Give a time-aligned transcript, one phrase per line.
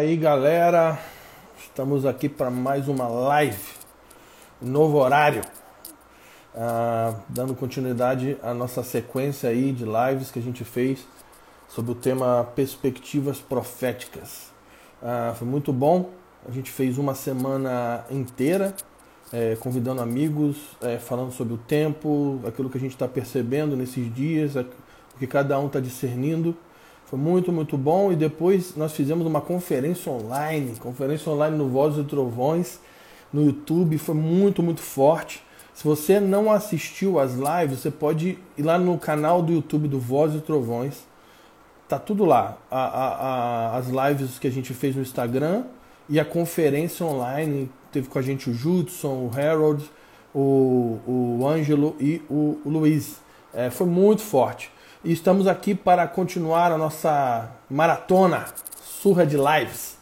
[0.00, 0.98] aí galera,
[1.58, 3.60] estamos aqui para mais uma live,
[4.58, 5.42] novo horário,
[6.56, 11.06] ah, dando continuidade à nossa sequência aí de lives que a gente fez
[11.68, 14.50] sobre o tema perspectivas proféticas.
[15.02, 16.08] Ah, foi muito bom,
[16.48, 18.74] a gente fez uma semana inteira
[19.30, 24.12] é, convidando amigos, é, falando sobre o tempo, aquilo que a gente está percebendo nesses
[24.14, 24.64] dias, o
[25.18, 26.56] que cada um está discernindo.
[27.10, 28.12] Foi muito, muito bom.
[28.12, 32.78] E depois nós fizemos uma conferência online, conferência online no Vozes e Trovões,
[33.32, 33.98] no YouTube.
[33.98, 35.42] Foi muito, muito forte.
[35.74, 39.98] Se você não assistiu às lives, você pode ir lá no canal do YouTube do
[39.98, 41.00] Vozes e Trovões.
[41.88, 42.56] Tá tudo lá.
[42.70, 45.64] A, a, a, as lives que a gente fez no Instagram
[46.08, 47.68] e a conferência online.
[47.90, 49.84] Teve com a gente o Judson, o Harold,
[50.32, 51.00] o,
[51.40, 53.16] o Ângelo e o, o Luiz.
[53.52, 54.70] É, foi muito forte.
[55.02, 58.44] E estamos aqui para continuar a nossa maratona
[58.84, 59.96] surra de lives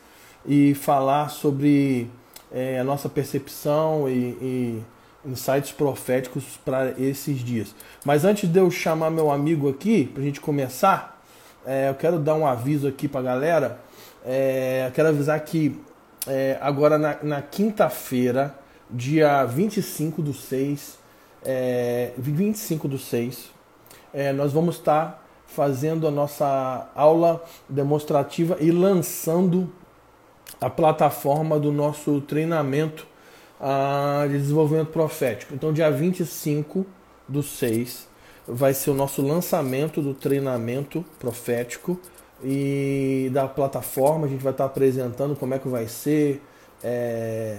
[0.44, 2.10] e falar sobre
[2.50, 4.82] é, a nossa percepção e, e
[5.24, 7.76] insights proféticos para esses dias.
[8.04, 11.22] Mas antes de eu chamar meu amigo aqui, para a gente começar,
[11.64, 13.78] é, eu quero dar um aviso aqui para a galera.
[14.26, 15.80] É, eu quero avisar que
[16.26, 18.52] é, agora na, na quinta-feira,
[18.90, 20.98] dia 25 do 6,
[21.44, 23.57] é, 25 do 6,
[24.12, 29.72] é, nós vamos estar fazendo a nossa aula demonstrativa e lançando
[30.60, 33.06] a plataforma do nosso treinamento
[33.60, 35.54] ah, de desenvolvimento profético.
[35.54, 36.86] Então, dia 25
[37.26, 38.08] do 6
[38.46, 41.98] vai ser o nosso lançamento do treinamento profético
[42.42, 44.26] e da plataforma.
[44.26, 46.42] A gente vai estar apresentando como é que vai ser,
[46.82, 47.58] é,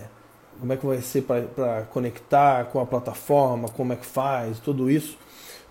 [0.59, 4.89] como é que vai ser para conectar com a plataforma, como é que faz, tudo
[4.89, 5.17] isso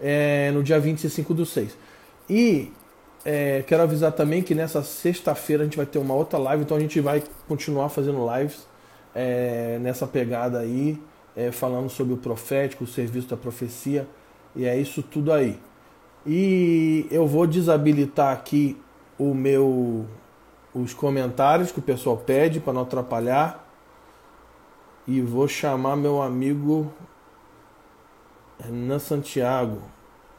[0.01, 1.77] é, no dia 25 do 6.
[2.29, 2.73] E
[3.25, 6.77] é, quero avisar também que nessa sexta-feira a gente vai ter uma outra live, então
[6.77, 8.67] a gente vai continuar fazendo lives
[9.15, 11.01] é, nessa pegada aí,
[11.37, 14.07] é, falando sobre o profético, o serviço da profecia,
[14.55, 15.59] e é isso tudo aí.
[16.27, 18.77] E eu vou desabilitar aqui
[19.19, 20.07] o meu
[20.75, 23.67] os comentários que o pessoal pede para não atrapalhar.
[25.07, 26.93] E vou chamar meu amigo
[28.61, 29.83] Renan Santiago.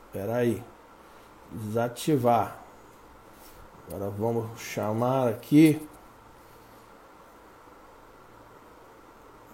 [0.07, 0.63] Espera aí.
[1.51, 2.63] Desativar.
[3.87, 5.81] Agora vamos chamar aqui.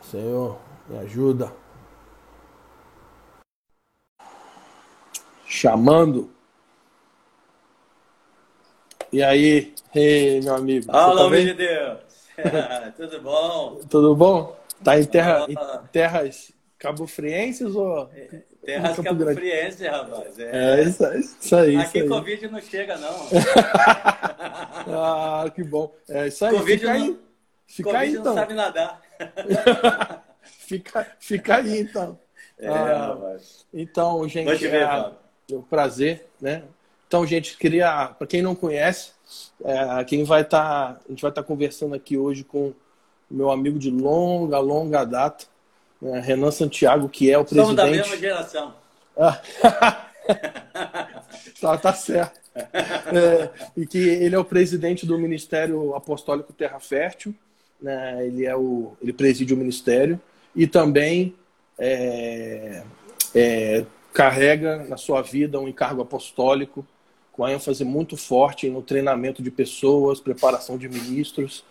[0.02, 1.52] Senhor, me ajuda.
[5.46, 6.30] Chamando.
[9.12, 10.92] E aí, hey, meu amigo?
[10.92, 12.00] Alô, tá de Deus!
[12.98, 13.80] Tudo bom?
[13.90, 14.60] Tudo bom?
[14.84, 20.40] Tá em, terra, em terras cabo-frienses ou é, Terras Campo Friense, rapaz.
[20.40, 21.76] É, é isso, isso, aí.
[21.78, 23.16] Aqui isso Covid não chega, não.
[25.44, 25.94] ah, que bom.
[26.10, 26.58] É isso aí.
[26.58, 27.20] Covid fica não, aí.
[27.68, 28.24] Fica COVID aí, então.
[28.24, 29.02] não sabe nadar.
[30.42, 32.20] fica, fica aí, então.
[32.58, 33.66] É, ah, rapaz.
[33.74, 36.64] Então, gente, é, é um prazer, né?
[37.08, 39.12] Então, gente, queria, para quem não conhece,
[39.64, 42.74] é, quem vai estar, tá, a gente vai estar tá conversando aqui hoje com
[43.30, 45.55] meu amigo de longa, longa data, é,
[46.02, 47.66] Renan Santiago, que é o presidente.
[47.66, 48.74] Somos da mesma geração.
[51.62, 52.46] tá, tá certo.
[52.56, 57.36] É, e que ele é o presidente do Ministério Apostólico Terra Fértil,
[57.82, 58.26] né?
[58.26, 60.20] ele, é o, ele preside o ministério
[60.56, 61.36] e também
[61.78, 62.84] é,
[63.34, 66.86] é, carrega na sua vida um encargo apostólico
[67.34, 71.66] com ênfase muito forte no treinamento de pessoas, preparação de ministros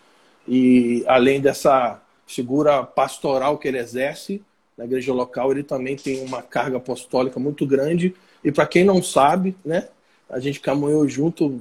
[0.47, 4.41] e além dessa figura pastoral que ele exerce
[4.77, 8.13] na igreja local, ele também tem uma carga apostólica muito grande.
[8.43, 9.87] E para quem não sabe, né,
[10.29, 11.59] a gente caminhou junto,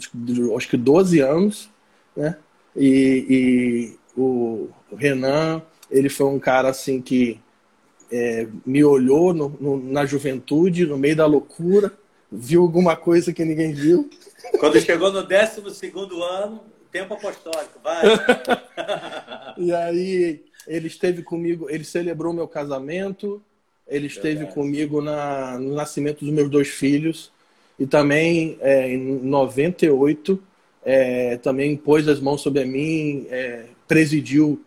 [0.56, 1.70] acho que 12 anos,
[2.16, 2.36] né?
[2.76, 3.26] E,
[4.16, 7.40] e o Renan, ele foi um cara assim que
[8.10, 11.92] é, me olhou no, no, na juventude, no meio da loucura,
[12.30, 14.10] viu alguma coisa que ninguém viu.
[14.58, 15.62] Quando chegou no 12
[16.20, 16.60] ano,
[16.90, 18.02] tempo apostólico, vai.
[19.56, 23.42] e aí ele esteve comigo, ele celebrou meu casamento,
[23.86, 24.54] ele esteve Verdade.
[24.54, 27.30] comigo na, no nascimento dos meus dois filhos
[27.78, 30.42] e também é, em 98
[30.84, 34.62] é, também pôs as mãos sobre mim, é, presidiu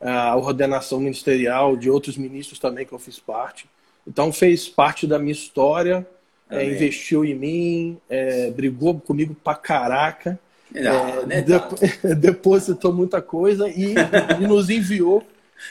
[0.00, 3.66] a ordenação ministerial de outros ministros também que eu fiz parte.
[4.06, 6.06] Então fez parte da minha história,
[6.50, 10.38] é, investiu em mim, é, brigou comigo pra caraca.
[10.74, 11.42] Não, é,
[12.14, 13.94] depositou muita coisa e,
[14.40, 15.22] e nos enviou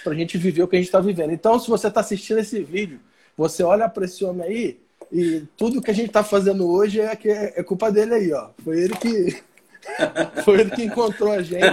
[0.03, 1.31] para a gente viver o que a gente está vivendo.
[1.31, 2.99] Então, se você está assistindo esse vídeo,
[3.37, 4.79] você olha para esse homem aí
[5.11, 8.49] e tudo que a gente está fazendo hoje é, que é culpa dele aí, ó.
[8.63, 9.41] Foi ele que
[10.43, 11.65] Foi ele que encontrou a gente,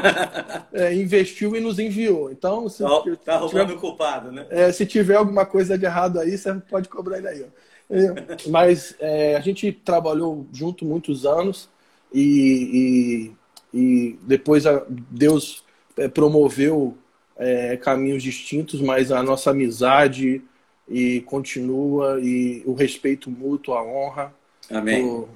[0.72, 2.30] é, investiu e nos enviou.
[2.30, 2.82] Então, se
[3.24, 4.46] tá roubando tiver, o culpado, né?
[4.50, 7.42] É, se tiver alguma coisa de errado aí, você pode cobrar ele aí.
[7.42, 7.68] Ó.
[7.90, 11.68] É, mas é, a gente trabalhou junto muitos anos
[12.12, 13.32] e,
[13.72, 15.64] e, e depois a, Deus
[15.96, 16.96] é, promoveu
[17.36, 20.42] é, caminhos distintos, mas a nossa amizade
[20.88, 24.34] e continua e o respeito mútuo, a honra.
[24.70, 25.04] Amém.
[25.04, 25.28] O,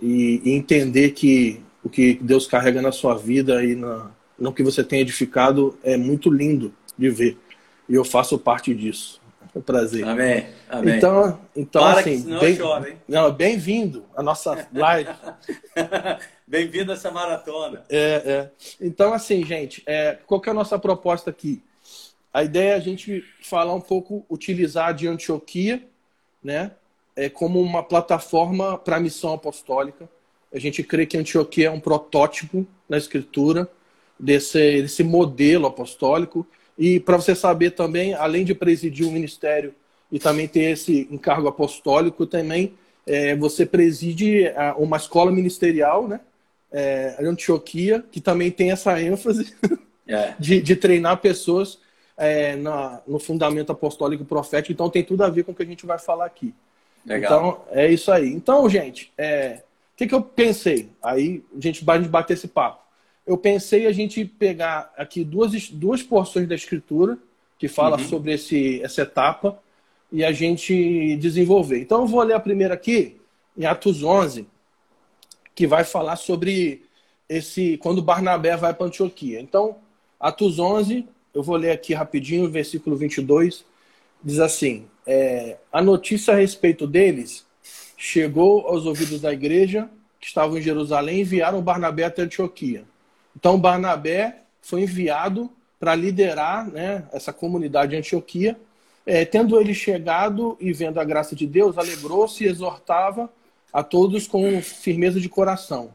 [0.00, 4.62] e, e, entender que o que Deus carrega na sua vida e na, no que
[4.62, 7.36] você tem edificado é muito lindo de ver.
[7.88, 9.20] E eu faço parte disso.
[9.54, 10.06] É um prazer.
[10.06, 10.46] Amém.
[10.68, 10.96] Amém.
[10.96, 12.96] Então, então Para assim, que bem, choro, hein?
[13.08, 15.10] Não, bem-vindo à nossa live.
[16.46, 17.84] bem-vindo a essa maratona.
[17.88, 18.50] É, é.
[18.80, 21.62] Então, assim, gente, é, qual que é a nossa proposta aqui?
[22.32, 25.82] A ideia é a gente falar um pouco, utilizar de Antioquia,
[26.42, 26.72] né,
[27.16, 30.08] é, como uma plataforma para a missão apostólica.
[30.52, 33.68] A gente crê que Antioquia é um protótipo na Escritura
[34.18, 36.46] desse, desse modelo apostólico.
[36.78, 39.74] E para você saber também, além de presidir o ministério
[40.10, 44.44] e também ter esse encargo apostólico, também é, você preside
[44.76, 46.20] uma escola ministerial, né?
[46.70, 49.54] É, Antioquia, que também tem essa ênfase
[50.06, 50.34] é.
[50.38, 51.78] de, de treinar pessoas
[52.16, 55.66] é, na, no fundamento apostólico profético, então tem tudo a ver com o que a
[55.66, 56.54] gente vai falar aqui.
[57.06, 57.40] Legal.
[57.40, 58.28] Então, é isso aí.
[58.28, 59.62] Então, gente, é,
[59.94, 60.90] o que, que eu pensei?
[61.02, 62.82] Aí a gente vai bater esse papo.
[63.28, 67.18] Eu pensei a gente pegar aqui duas, duas porções da escritura
[67.58, 68.08] que fala uhum.
[68.08, 69.60] sobre esse, essa etapa
[70.10, 71.78] e a gente desenvolver.
[71.78, 73.20] Então, eu vou ler a primeira aqui,
[73.54, 74.46] em Atos 11,
[75.54, 76.82] que vai falar sobre
[77.28, 79.38] esse quando Barnabé vai para Antioquia.
[79.38, 79.76] Então,
[80.18, 83.62] Atos 11, eu vou ler aqui rapidinho, versículo 22.
[84.24, 87.44] Diz assim: é, A notícia a respeito deles
[87.94, 92.84] chegou aos ouvidos da igreja que estavam em Jerusalém e enviaram Barnabé até Antioquia.
[93.38, 95.48] Então, Barnabé foi enviado
[95.78, 98.58] para liderar né, essa comunidade de Antioquia.
[99.06, 103.30] É, tendo ele chegado e vendo a graça de Deus, alegrou-se e exortava
[103.72, 105.90] a todos com firmeza de coração.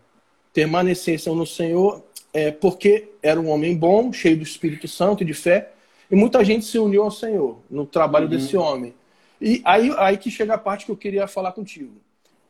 [0.54, 2.02] Permanecessem no Senhor
[2.34, 5.74] é, porque era um homem bom, cheio do Espírito Santo e de fé,
[6.10, 8.32] e muita gente se uniu ao Senhor no trabalho uhum.
[8.32, 8.96] desse homem.
[9.42, 11.98] E aí, aí que chega a parte que eu queria falar contigo.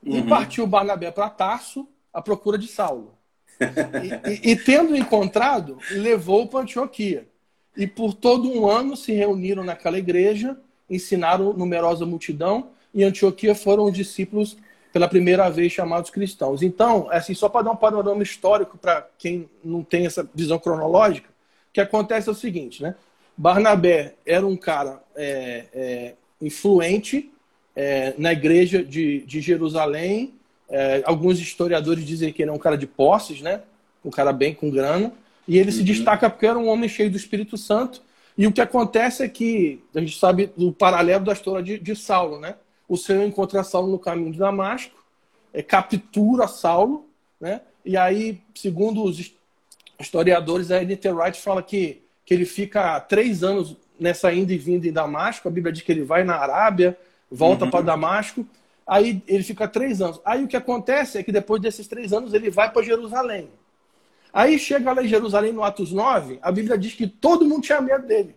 [0.04, 0.28] E uhum.
[0.28, 3.23] partiu Barnabé para Tarso à procura de Saulo.
[4.44, 7.26] E, e, tendo encontrado, levou para Antioquia.
[7.76, 10.58] E por todo um ano se reuniram naquela igreja,
[10.90, 14.58] ensinaram numerosa multidão, e Antioquia foram os discípulos
[14.92, 16.62] pela primeira vez chamados cristãos.
[16.62, 21.30] Então, assim, só para dar um panorama histórico para quem não tem essa visão cronológica,
[21.30, 22.96] o que acontece é o seguinte, né?
[23.36, 27.32] Barnabé era um cara é, é, influente
[27.76, 30.36] é, na igreja de, de Jerusalém.
[30.76, 33.62] É, alguns historiadores dizem que ele é um cara de posses, né?
[34.04, 35.14] Um cara bem com grana.
[35.48, 35.78] E ele uhum.
[35.78, 38.02] se destaca porque era um homem cheio do Espírito Santo.
[38.38, 41.96] E o que acontece é que a gente sabe do paralelo da história de, de
[41.96, 42.56] Saulo, né?
[42.88, 44.96] o Senhor encontra Saulo no caminho de Damasco,
[45.54, 47.08] é, captura Saulo,
[47.40, 47.62] né?
[47.86, 49.34] E aí, segundo os
[50.00, 54.88] historiadores, a Edith Wright fala que, que ele fica três anos nessa ida e vinda
[54.88, 55.48] em Damasco.
[55.48, 56.98] A Bíblia diz que ele vai na Arábia,
[57.30, 57.72] volta uhum.
[57.72, 58.46] para Damasco.
[58.86, 60.20] Aí ele fica três anos.
[60.26, 63.50] Aí o que acontece é que depois desses três anos ele vai para Jerusalém.
[64.34, 67.80] Aí chega lá em Jerusalém no Atos 9, a Bíblia diz que todo mundo tinha
[67.80, 68.36] medo dele.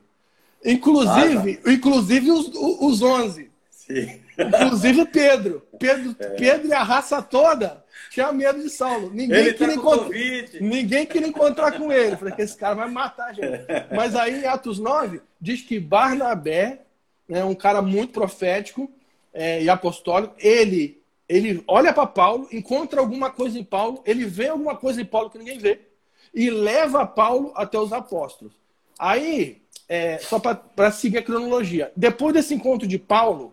[0.65, 1.73] Inclusive, ah, tá.
[1.73, 3.51] inclusive os, os 11.
[3.71, 4.21] Sim.
[4.39, 5.63] Inclusive Pedro.
[5.79, 6.29] Pedro, é.
[6.31, 9.11] Pedro e a raça toda tinha medo de Saulo.
[9.11, 10.19] Ninguém ele queria tá encontrar.
[10.61, 12.17] Ninguém queria encontrar com ele.
[12.17, 13.65] Falei que esse cara vai matar a gente.
[13.95, 16.83] Mas aí em Atos 9 diz que Barnabé,
[17.29, 18.91] né, um cara muito profético
[19.37, 24.49] é, e apostólico, ele, ele olha para Paulo, encontra alguma coisa em Paulo, ele vê
[24.49, 25.81] alguma coisa em Paulo que ninguém vê,
[26.35, 28.55] e leva Paulo até os apóstolos.
[28.99, 33.53] Aí, é, só para seguir a cronologia, depois desse encontro de Paulo,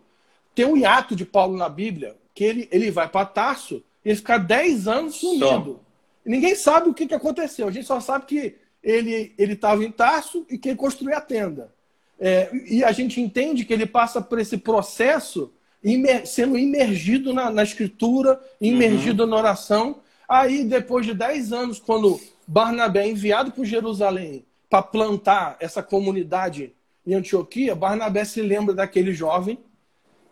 [0.55, 4.15] tem um hiato de Paulo na Bíblia, que ele, ele vai para Tarso e ele
[4.15, 5.81] fica 10 anos sumido.
[6.25, 7.67] Ninguém sabe o que, que aconteceu.
[7.67, 11.73] A gente só sabe que ele estava em Tarso e que ele construiu a tenda.
[12.17, 15.51] É, e a gente entende que ele passa por esse processo
[15.83, 19.29] imer, sendo imergido na, na escritura, imergido uhum.
[19.29, 19.97] na oração.
[20.27, 26.73] Aí, depois de 10 anos, quando Barnabé é enviado para Jerusalém para plantar essa comunidade
[27.05, 29.59] em Antioquia, Barnabé se lembra daquele jovem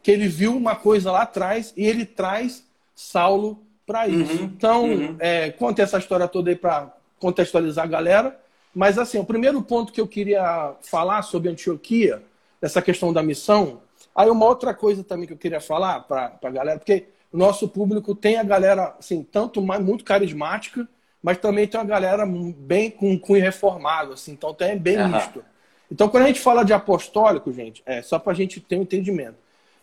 [0.02, 2.66] que ele viu uma coisa lá atrás e ele traz
[2.96, 4.38] Saulo para isso.
[4.38, 5.16] Uhum, então, uhum.
[5.20, 8.40] É, conta essa história toda aí para contextualizar a galera.
[8.74, 12.24] Mas, assim, o primeiro ponto que eu queria falar sobre Antioquia,
[12.62, 13.82] essa questão da missão.
[14.16, 18.14] Aí, uma outra coisa também que eu queria falar para a galera, porque nosso público
[18.14, 20.88] tem a galera, assim, tanto mais, muito carismática
[21.22, 25.10] mas também tem uma galera bem com cunho reformado, assim, então tem bem uhum.
[25.10, 25.44] misto.
[25.92, 28.82] Então, quando a gente fala de apostólico, gente, é só para a gente ter um
[28.82, 29.36] entendimento.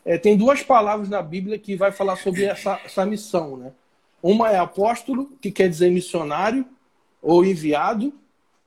[0.04, 3.72] É, tem duas palavras na Bíblia que vai falar sobre essa, essa missão, né?
[4.22, 6.66] Uma é apóstolo, que quer dizer missionário
[7.22, 8.12] ou enviado, uhum.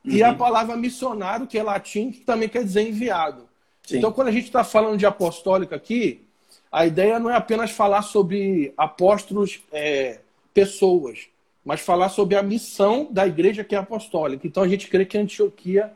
[0.04, 0.36] e a uhum.
[0.36, 3.48] palavra missionário, que é latim, que também quer dizer enviado.
[3.84, 3.98] Sim.
[3.98, 6.22] Então, quando a gente está falando de apostólico aqui,
[6.70, 10.20] a ideia não é apenas falar sobre apóstolos, é,
[10.54, 11.28] pessoas,
[11.64, 14.46] mas falar sobre a missão da igreja que é apostólica.
[14.46, 15.92] Então, a gente crê que Antioquia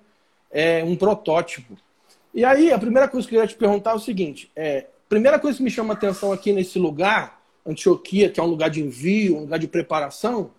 [0.51, 1.77] é um protótipo.
[2.35, 5.39] E aí, a primeira coisa que eu queria te perguntar é o seguinte: é, primeira
[5.39, 8.83] coisa que me chama a atenção aqui nesse lugar, Antioquia, que é um lugar de
[8.83, 10.51] envio, um lugar de preparação,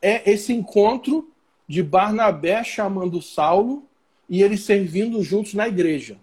[0.00, 1.28] é esse encontro
[1.66, 3.84] de Barnabé chamando Saulo
[4.28, 6.16] e eles servindo juntos na igreja.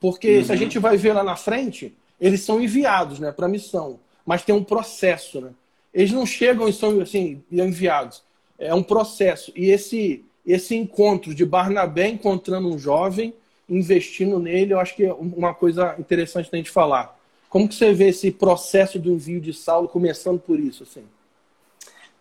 [0.00, 0.44] Porque uhum.
[0.44, 4.00] se a gente vai ver lá na frente, eles são enviados né, para a missão,
[4.24, 5.40] mas tem um processo.
[5.40, 5.50] Né?
[5.92, 8.22] Eles não chegam e são assim, enviados.
[8.58, 9.52] É um processo.
[9.54, 13.34] E esse, esse encontro de Barnabé encontrando um jovem,
[13.68, 17.18] investindo nele, eu acho que é uma coisa interessante da gente falar.
[17.48, 20.84] Como que você vê esse processo do envio de Saulo começando por isso?
[20.84, 21.04] Assim?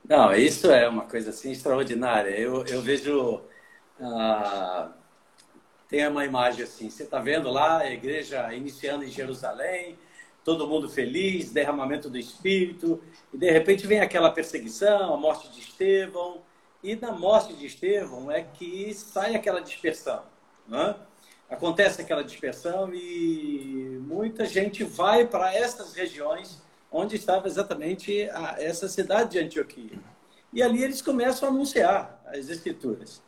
[0.08, 2.32] Não, isso é uma coisa assim extraordinária.
[2.32, 3.42] Eu, eu vejo.
[4.00, 4.99] Uh,
[5.90, 9.98] tem uma imagem assim: você está vendo lá a igreja iniciando em Jerusalém,
[10.46, 13.02] todo mundo feliz, derramamento do Espírito,
[13.34, 16.42] e de repente vem aquela perseguição, a morte de Estevão,
[16.84, 20.24] e na morte de Estevão é que sai aquela dispersão.
[20.68, 20.96] Né?
[21.50, 28.88] Acontece aquela dispersão e muita gente vai para essas regiões onde estava exatamente a, essa
[28.88, 30.00] cidade de Antioquia.
[30.54, 33.22] E ali eles começam a anunciar as escrituras.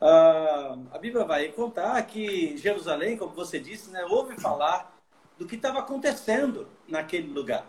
[0.00, 4.96] Ah, a Bíblia vai contar que Jerusalém, como você disse, né, ouve falar
[5.36, 7.66] do que estava acontecendo naquele lugar.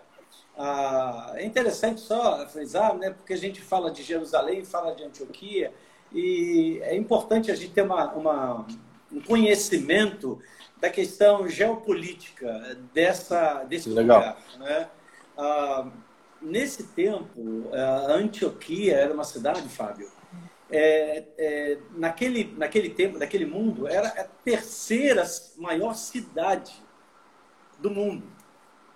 [0.58, 5.74] Ah, é interessante só frisar, né, porque a gente fala de Jerusalém, fala de Antioquia,
[6.12, 8.66] e é importante a gente ter uma, uma
[9.12, 10.40] um conhecimento
[10.80, 14.20] da questão geopolítica dessa, desse Legal.
[14.20, 14.38] lugar.
[14.60, 14.90] Né?
[15.38, 15.88] Ah,
[16.42, 20.10] nesse tempo, a Antioquia era uma cidade, Fábio,
[20.72, 25.24] é, é, naquele, naquele tempo, naquele mundo, era a terceira
[25.58, 26.74] maior cidade
[27.80, 28.24] do mundo.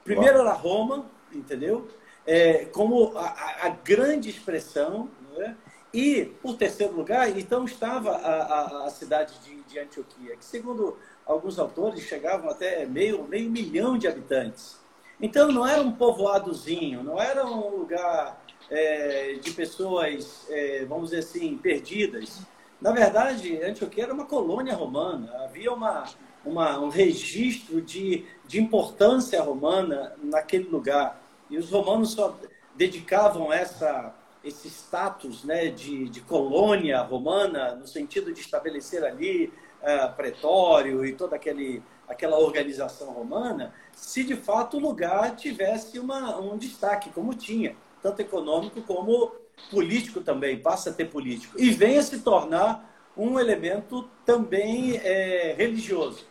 [0.03, 1.87] Primeiro era Roma, entendeu?
[2.25, 5.55] É, como a, a, grande expressão, né?
[5.93, 10.97] e por terceiro lugar, então estava a, a, a cidade de, de, Antioquia, que segundo
[11.25, 14.79] alguns autores chegavam até meio, meio milhão de habitantes.
[15.21, 21.19] Então não era um povoadozinho, não era um lugar é, de pessoas, é, vamos dizer
[21.19, 22.41] assim, perdidas.
[22.81, 26.05] Na verdade, Antioquia era uma colônia romana, havia uma,
[26.45, 31.21] uma, um registro de, de importância romana naquele lugar.
[31.49, 32.37] E os romanos só
[32.75, 40.13] dedicavam essa, esse status né, de, de colônia romana, no sentido de estabelecer ali uh,
[40.15, 46.57] pretório e toda aquele, aquela organização romana, se de fato o lugar tivesse uma, um
[46.57, 49.31] destaque, como tinha, tanto econômico como
[49.71, 51.59] político também, passa a ter político.
[51.59, 56.25] E venha se tornar um elemento também é, religioso.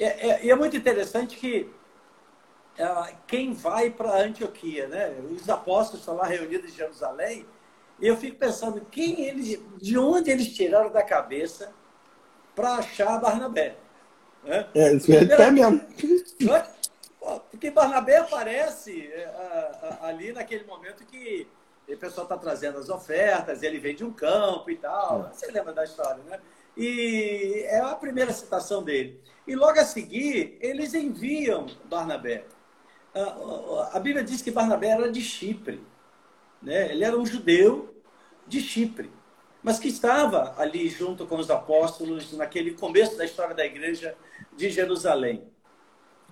[0.00, 1.70] É, é, e é muito interessante que
[2.76, 5.14] é, quem vai para Antioquia, né?
[5.30, 7.46] Os apóstolos estão lá reunidos em Jerusalém,
[8.00, 11.72] e eu fico pensando quem eles, de onde eles tiraram da cabeça
[12.54, 13.76] para achar Barnabé.
[14.44, 14.66] Né?
[14.74, 15.80] É, isso é até mesmo.
[17.50, 21.48] Porque Barnabé aparece é, ali naquele momento que
[21.88, 25.26] o pessoal está trazendo as ofertas, ele vem de um campo e tal.
[25.26, 25.32] É.
[25.32, 26.40] Você lembra da história, né?
[26.76, 29.20] E é a primeira citação dele.
[29.46, 32.44] E logo a seguir, eles enviam Barnabé.
[33.92, 35.82] A Bíblia diz que Barnabé era de Chipre.
[36.60, 36.90] Né?
[36.90, 37.94] Ele era um judeu
[38.46, 39.10] de Chipre,
[39.62, 44.14] mas que estava ali junto com os apóstolos naquele começo da história da igreja
[44.54, 45.48] de Jerusalém.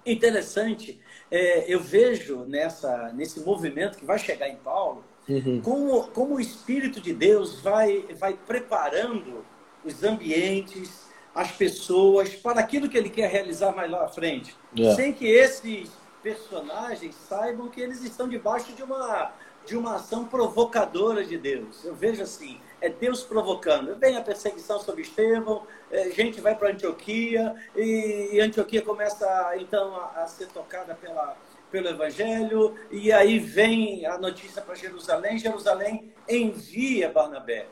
[0.06, 5.60] Interessante, é, eu vejo nessa, nesse movimento que vai chegar em Paulo, uhum.
[5.62, 9.44] como, como o Espírito de Deus vai, vai preparando
[9.84, 14.54] os ambientes, as pessoas para aquilo que ele quer realizar mais lá à frente.
[14.76, 14.92] Yeah.
[14.92, 15.04] É.
[15.04, 15.90] Sem que esses
[16.22, 19.32] personagens saibam que eles estão debaixo de uma,
[19.66, 21.84] de uma ação provocadora de Deus.
[21.84, 23.96] Eu vejo assim, é Deus provocando.
[23.96, 29.26] Vem a perseguição sobre Estevão, é, gente vai para Antioquia e, e, Antioquia começa
[29.56, 31.34] então a, a, ser tocada pela,
[31.70, 35.38] pelo Evangelho e aí vem a notícia para Jerusalém.
[35.38, 37.68] Jerusalém envia Barnabé.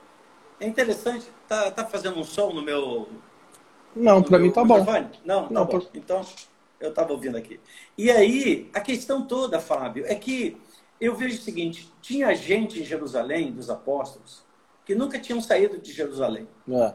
[0.58, 3.06] É interessante, tá, tá fazendo um som no meu.
[3.94, 4.78] Não, para mim tá bom.
[5.24, 5.78] Não, tá Não, bom.
[5.78, 5.90] Por...
[5.92, 6.24] Então
[6.80, 7.60] eu estava ouvindo aqui.
[7.98, 10.56] E aí a questão toda, Fábio, é que
[10.98, 14.50] eu vejo o seguinte: tinha gente em Jerusalém dos apóstolos
[14.84, 16.48] que nunca tinham saído de Jerusalém.
[16.68, 16.94] É.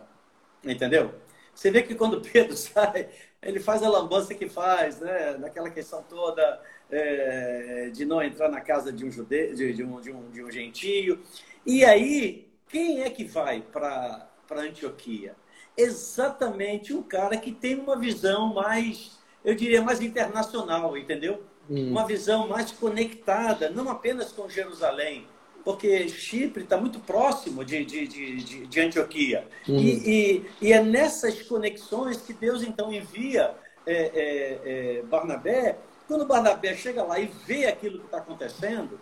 [0.64, 1.14] Entendeu?
[1.54, 3.10] Você vê que quando Pedro sai,
[3.42, 5.38] ele faz a lambança que faz, né?
[5.38, 10.00] Naquela questão toda é, de não entrar na casa de um judeu, de, de, um,
[10.00, 11.22] de, um, de um gentio.
[11.66, 15.36] E aí, quem é que vai para Antioquia?
[15.76, 21.44] Exatamente um cara que tem uma visão mais, eu diria, mais internacional, entendeu?
[21.70, 21.92] Hum.
[21.92, 25.28] Uma visão mais conectada, não apenas com Jerusalém,
[25.68, 29.46] porque Chipre está muito próximo de, de, de, de Antioquia.
[29.68, 29.78] Uhum.
[29.78, 33.54] E, e, e, é nessas conexões que Deus então envia
[33.86, 35.78] é, é, é, Barnabé.
[36.08, 38.98] Quando Barnabé chega lá e vê aquilo que está acontecendo,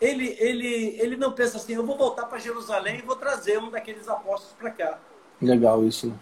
[0.00, 3.70] ele, ele, ele não pensa assim: eu vou voltar para Jerusalém e vou trazer um
[3.70, 4.98] daqueles apóstolos para cá.
[5.42, 6.06] Legal isso.
[6.06, 6.14] Né?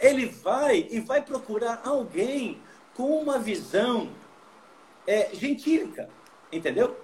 [0.00, 2.62] Ele vai e vai procurar alguém
[2.94, 4.08] com uma visão
[5.06, 6.08] é, gentílica,
[6.50, 6.96] entendeu?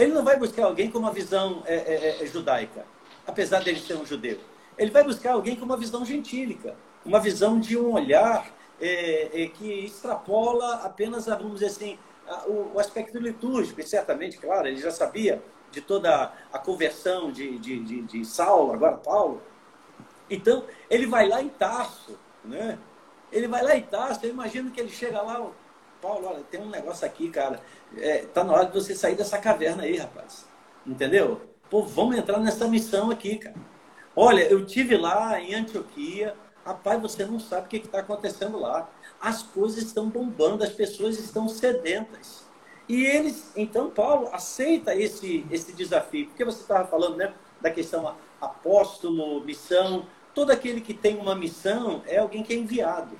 [0.00, 2.86] Ele não vai buscar alguém com uma visão é, é, é, judaica,
[3.26, 4.40] apesar dele ser um judeu.
[4.78, 9.46] Ele vai buscar alguém com uma visão gentílica, uma visão de um olhar é, é,
[9.48, 11.98] que extrapola apenas, vamos dizer assim,
[12.46, 13.78] o, aspecto litúrgico.
[13.78, 18.72] E certamente, claro, ele já sabia de toda a conversão de, de, de, de Saulo,
[18.72, 19.42] agora Paulo.
[20.30, 22.78] Então, ele vai lá em Tarso, né?
[23.30, 25.46] Ele vai lá em Tarso, eu imagino que ele chega lá,
[26.00, 27.60] Paulo, olha, tem um negócio aqui, cara.
[27.96, 30.46] É, tá na hora de você sair dessa caverna aí, rapaz.
[30.86, 31.40] Entendeu?
[31.68, 33.56] Pô, vamos entrar nessa missão aqui, cara.
[34.16, 36.34] Olha, eu tive lá em Antioquia.
[36.64, 38.88] Rapaz, você não sabe o que está acontecendo lá.
[39.20, 42.44] As coisas estão bombando, as pessoas estão sedentas.
[42.88, 46.26] E eles, então, Paulo aceita esse, esse desafio.
[46.26, 50.06] Porque você estava falando né, da questão apóstolo, missão.
[50.34, 53.14] Todo aquele que tem uma missão é alguém que é enviado.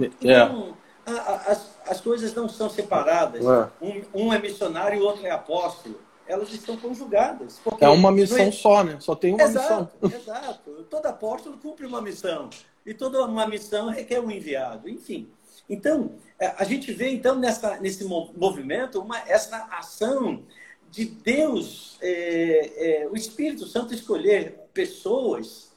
[1.06, 1.10] É.
[1.50, 3.44] As, as coisas não são separadas.
[3.44, 3.70] É.
[3.82, 6.00] Um, um, é missionário e o outro é apóstolo.
[6.26, 7.60] Elas estão conjugadas.
[7.80, 8.52] É uma missão é...
[8.52, 8.98] só, né?
[9.00, 10.20] Só tem uma exato, missão.
[10.20, 10.70] Exato.
[10.88, 12.48] Todo apóstolo cumpre uma missão.
[12.86, 14.88] E toda uma missão requer um enviado.
[14.88, 15.28] Enfim.
[15.68, 20.42] Então, é, a gente vê então nessa, nesse movimento uma, essa ação
[20.90, 25.70] de Deus, é, é, o Espírito Santo escolher pessoas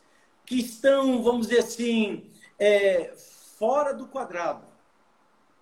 [0.46, 2.24] que estão, vamos dizer assim,
[2.58, 3.14] é,
[3.58, 4.73] fora do quadrado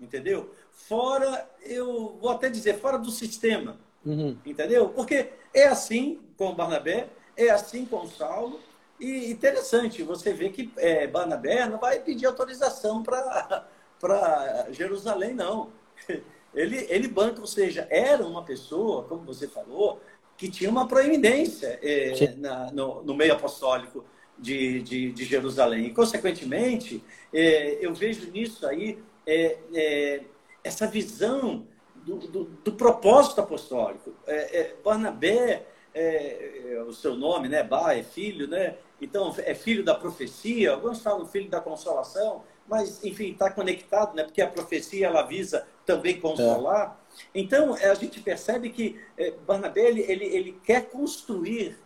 [0.02, 0.54] entendeu?
[0.72, 4.36] Fora, eu vou até dizer, fora do sistema, uhum.
[4.46, 4.90] entendeu?
[4.90, 8.60] Porque é assim com o Barnabé, é assim com o Saulo,
[9.00, 15.70] e interessante, você vê que é, Barnabé não vai pedir autorização para Jerusalém, não.
[16.54, 20.02] Ele, ele banca, ou seja, era uma pessoa, como você falou,
[20.36, 24.04] que tinha uma proeminência é, na, no, no, meio apostólico
[24.38, 25.86] de, de, de Jerusalém.
[25.86, 27.02] E, consequentemente,
[27.34, 30.24] é, eu vejo nisso aí é, é,
[30.64, 34.14] essa visão do, do, do, propósito apostólico.
[34.26, 37.64] É, é Barnabé, é, o seu nome, né?
[37.64, 38.76] Bar é filho, né?
[39.00, 44.24] Então, é filho da profecia, alguns falam filho da consolação, mas, enfim, está conectado, né?
[44.24, 47.00] Porque a profecia, ela visa também consolar.
[47.34, 49.00] Então, a gente percebe que
[49.46, 51.78] Barnabé, ele, ele, ele quer construir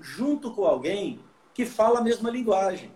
[0.00, 1.20] junto com alguém
[1.54, 2.90] que fala a mesma linguagem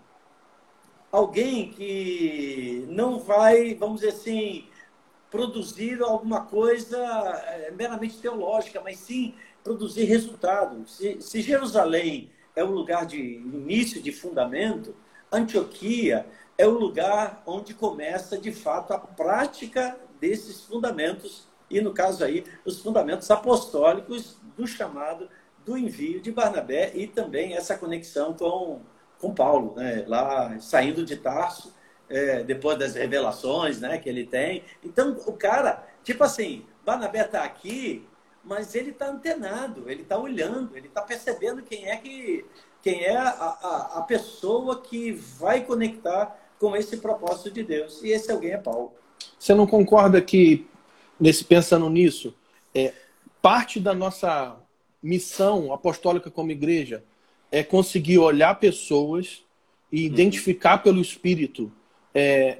[1.16, 4.66] alguém que não vai, vamos dizer assim,
[5.30, 10.86] produzir alguma coisa é, meramente teológica, mas sim produzir resultado.
[10.86, 14.94] Se, se Jerusalém é o lugar de início, de fundamento,
[15.32, 16.26] Antioquia
[16.58, 22.44] é o lugar onde começa, de fato, a prática desses fundamentos, e no caso aí,
[22.64, 25.30] os fundamentos apostólicos do chamado,
[25.64, 28.82] do envio de Barnabé e também essa conexão com
[29.20, 30.04] com Paulo, né?
[30.06, 31.74] lá saindo de Tarso,
[32.08, 34.62] é, depois das revelações né, que ele tem.
[34.84, 38.06] Então, o cara, tipo assim, Barnabé está aqui,
[38.44, 42.44] mas ele está antenado, ele está olhando, ele está percebendo quem é que
[42.82, 48.00] quem é a, a, a, pessoa que vai conectar com esse propósito de Deus.
[48.00, 48.92] E esse alguém é Paulo.
[49.36, 50.68] Você não concorda que,
[51.18, 52.32] nesse pensando nisso,
[52.72, 52.94] é,
[53.42, 54.56] parte da nossa
[55.02, 57.02] missão apostólica como igreja
[57.50, 59.44] é conseguir olhar pessoas
[59.90, 60.06] e uhum.
[60.06, 61.72] identificar pelo espírito
[62.14, 62.58] é,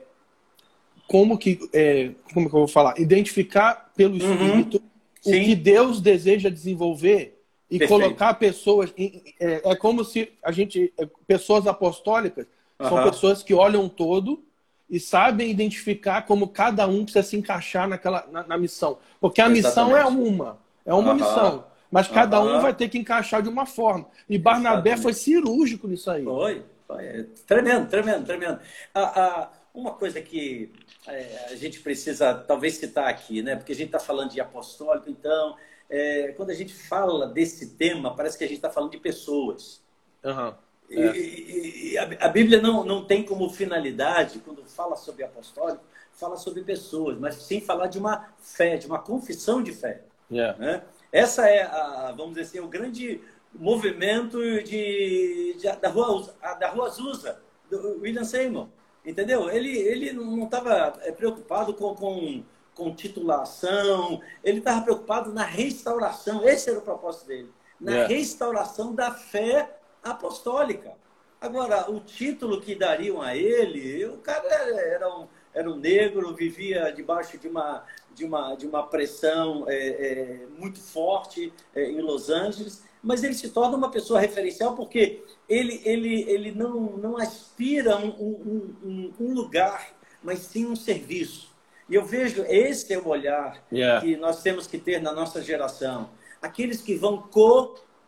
[1.06, 4.32] como que é, como que eu vou falar identificar pelo uhum.
[4.32, 4.82] espírito
[5.24, 5.32] uhum.
[5.32, 8.00] o que Deus deseja desenvolver e Perfeito.
[8.02, 12.46] colocar pessoas em, é, é, como se a gente é, pessoas apostólicas
[12.78, 12.88] uhum.
[12.88, 14.44] são pessoas que olham todo
[14.88, 19.48] e sabem identificar como cada um precisa se encaixar naquela na, na missão porque a
[19.48, 19.66] Exatamente.
[19.66, 21.64] missão é uma é uma missão
[21.96, 24.06] mas cada um vai ter que encaixar de uma forma.
[24.28, 25.02] E Barnabé Exatamente.
[25.02, 26.24] foi cirúrgico nisso aí.
[26.24, 27.04] Foi, foi.
[27.04, 28.60] É tremendo, tremendo, tremendo.
[28.94, 30.70] Ah, ah, uma coisa que
[31.06, 33.56] é, a gente precisa talvez citar aqui, né?
[33.56, 35.56] Porque a gente está falando de apostólico, então,
[35.88, 39.82] é, quando a gente fala desse tema, parece que a gente está falando de pessoas.
[40.22, 40.52] Uhum.
[40.90, 41.16] É.
[41.16, 45.82] E, e, a, a, Bíblia não, não tem como finalidade, quando fala sobre apostólico,
[46.12, 50.02] fala sobre pessoas, mas sem falar de uma fé, de uma confissão de fé.
[50.30, 50.58] Yeah.
[50.58, 50.82] Né?
[51.12, 53.20] Essa é, a, vamos dizer assim, o grande
[53.54, 57.40] movimento de, de da, rua, da Rua Azusa,
[57.70, 58.68] do William Seymour.
[59.04, 59.48] Entendeu?
[59.50, 62.42] Ele, ele não estava é, preocupado com, com,
[62.74, 66.46] com titulação, ele estava preocupado na restauração.
[66.46, 67.50] Esse era o propósito dele.
[67.80, 68.14] Na yeah.
[68.14, 70.92] restauração da fé apostólica.
[71.40, 76.90] Agora, o título que dariam a ele, o cara era um, era um negro, vivia
[76.90, 77.84] debaixo de uma,
[78.16, 83.34] de uma, de uma pressão é, é, muito forte é, em Los Angeles, mas ele
[83.34, 88.74] se torna uma pessoa referencial porque ele, ele, ele não, não aspira a um, um,
[88.82, 91.54] um, um lugar, mas sim um serviço.
[91.88, 94.00] E eu vejo esse é o olhar yeah.
[94.00, 96.08] que nós temos que ter na nossa geração.
[96.40, 97.28] Aqueles que vão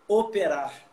[0.07, 0.88] cooperar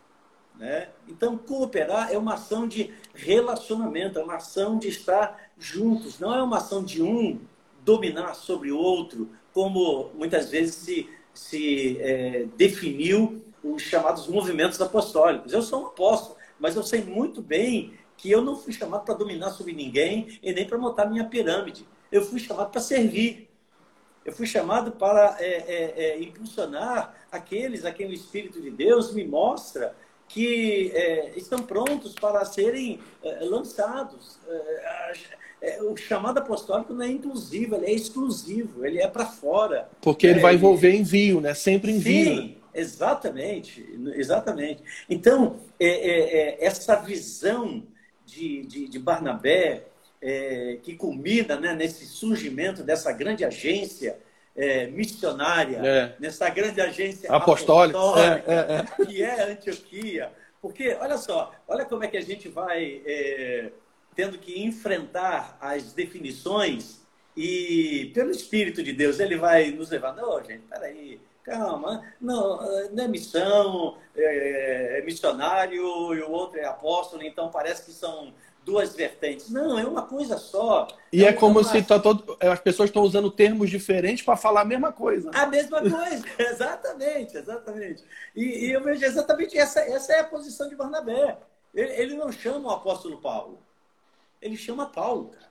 [0.58, 0.88] né?
[1.06, 6.42] Então, cooperar é uma ação de relacionamento, é uma ação de estar juntos, não é
[6.42, 7.38] uma ação de um
[7.86, 15.52] dominar sobre o outro, como muitas vezes se, se é, definiu os chamados movimentos apostólicos.
[15.52, 19.14] Eu sou um apóstolo, mas eu sei muito bem que eu não fui chamado para
[19.14, 21.86] dominar sobre ninguém e nem para montar minha pirâmide.
[22.10, 23.48] Eu fui chamado para servir.
[24.24, 29.14] Eu fui chamado para é, é, é impulsionar aqueles a quem o Espírito de Deus
[29.14, 29.94] me mostra
[30.28, 34.40] que é, estão prontos para serem é, lançados.
[35.66, 39.88] É, é o chamado apostólico não é inclusivo, ele é exclusivo, ele é para fora.
[40.00, 41.54] Porque ele vai envolver envio, né?
[41.54, 42.24] Sempre envio.
[42.24, 42.54] Sim, né?
[42.74, 44.82] exatamente, exatamente.
[45.10, 47.82] Então, é, é, essa visão
[48.24, 49.84] de, de, de Barnabé,
[50.82, 54.18] que culmina né, nesse surgimento dessa grande agência
[54.56, 56.14] é, missionária, é.
[56.18, 60.32] nessa grande agência apostólica, apostólica é, é, é, que é Antioquia.
[60.60, 63.70] Porque, olha só, olha como é que a gente vai é,
[64.16, 70.16] tendo que enfrentar as definições e, pelo Espírito de Deus, ele vai nos levar.
[70.16, 77.22] Não, gente, peraí, calma, não, não é missão, é, missionário e o outro é apóstolo,
[77.22, 78.32] então parece que são
[78.64, 79.50] duas vertentes.
[79.50, 80.88] Não, é uma coisa só.
[81.12, 84.62] E é, é como se tá todo, as pessoas estão usando termos diferentes para falar
[84.62, 85.30] a mesma coisa.
[85.32, 88.02] A mesma coisa, exatamente, exatamente.
[88.34, 91.38] E, e, eu vejo exatamente essa, essa é a posição de Barnabé.
[91.72, 93.60] Ele, ele não chama o apóstolo Paulo,
[94.40, 95.46] ele chama Paulo, cara.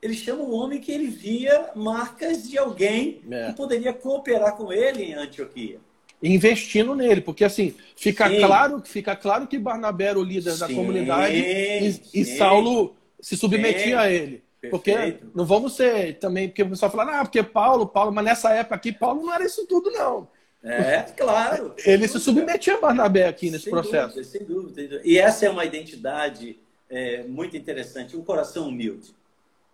[0.00, 3.46] Ele chama o homem que ele via marcas de alguém é.
[3.46, 5.80] que poderia cooperar com ele em Antioquia
[6.22, 8.40] investindo nele, porque assim fica sim.
[8.40, 13.36] claro, fica claro que Barnabé era o líder sim, da comunidade e, e, Saulo se
[13.36, 14.42] submetia a ele.
[14.70, 18.52] Porque não vamos ser também, porque o pessoal fala, ah, porque Paulo, Paulo, mas nessa
[18.52, 20.28] época aqui, Paulo não era isso tudo, não.
[20.64, 21.74] É, claro.
[21.84, 24.16] Ele se submetia a Barnabé aqui nesse sem processo.
[24.16, 25.00] Dúvida, sem dúvida.
[25.04, 29.14] E essa é uma identidade é, muito interessante, um coração humilde.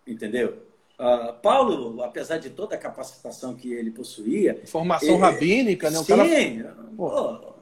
[0.07, 0.62] Entendeu?
[0.98, 4.61] Uh, Paulo, apesar de toda a capacitação que ele possuía.
[4.66, 5.98] Formação ele, rabínica, né?
[5.98, 6.62] O sim.
[6.62, 6.77] Cara...
[6.96, 7.53] Pô,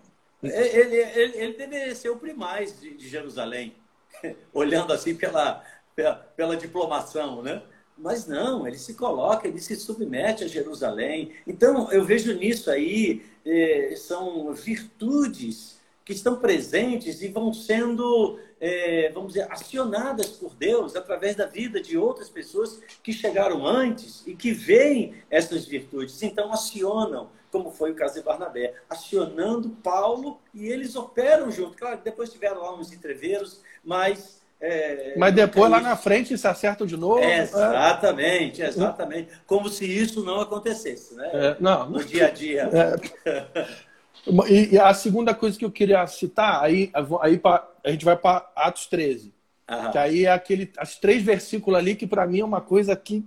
[0.42, 3.74] ele, ele, ele deveria ser o primaz de, de Jerusalém,
[4.52, 5.62] olhando assim pela,
[5.94, 7.62] pela, pela, diplomação, né?
[7.96, 11.32] Mas não, ele se coloca, ele se submete a Jerusalém.
[11.46, 19.10] Então, eu vejo nisso aí, eh, são virtudes que estão presentes e vão sendo é,
[19.14, 24.34] vamos dizer, acionadas por Deus através da vida de outras pessoas que chegaram antes e
[24.34, 26.22] que veem essas virtudes.
[26.22, 31.76] Então, acionam, como foi o caso de Barnabé, acionando Paulo e eles operam junto.
[31.76, 34.38] Claro, depois tiveram lá uns entreveiros, mas.
[34.62, 37.20] É, mas depois, lá na frente, se acertam de novo.
[37.20, 39.30] É, exatamente, exatamente.
[39.46, 41.30] Como se isso não acontecesse, né?
[41.32, 41.88] É, não.
[41.88, 42.68] No dia a dia.
[44.26, 44.52] É.
[44.52, 48.50] E, a segunda coisa que eu queria citar, aí, aí pra, a gente vai para
[48.54, 49.32] Atos 13.
[49.68, 49.90] Aham.
[49.90, 53.24] Que aí é aquele, as três versículos ali que para mim é uma coisa que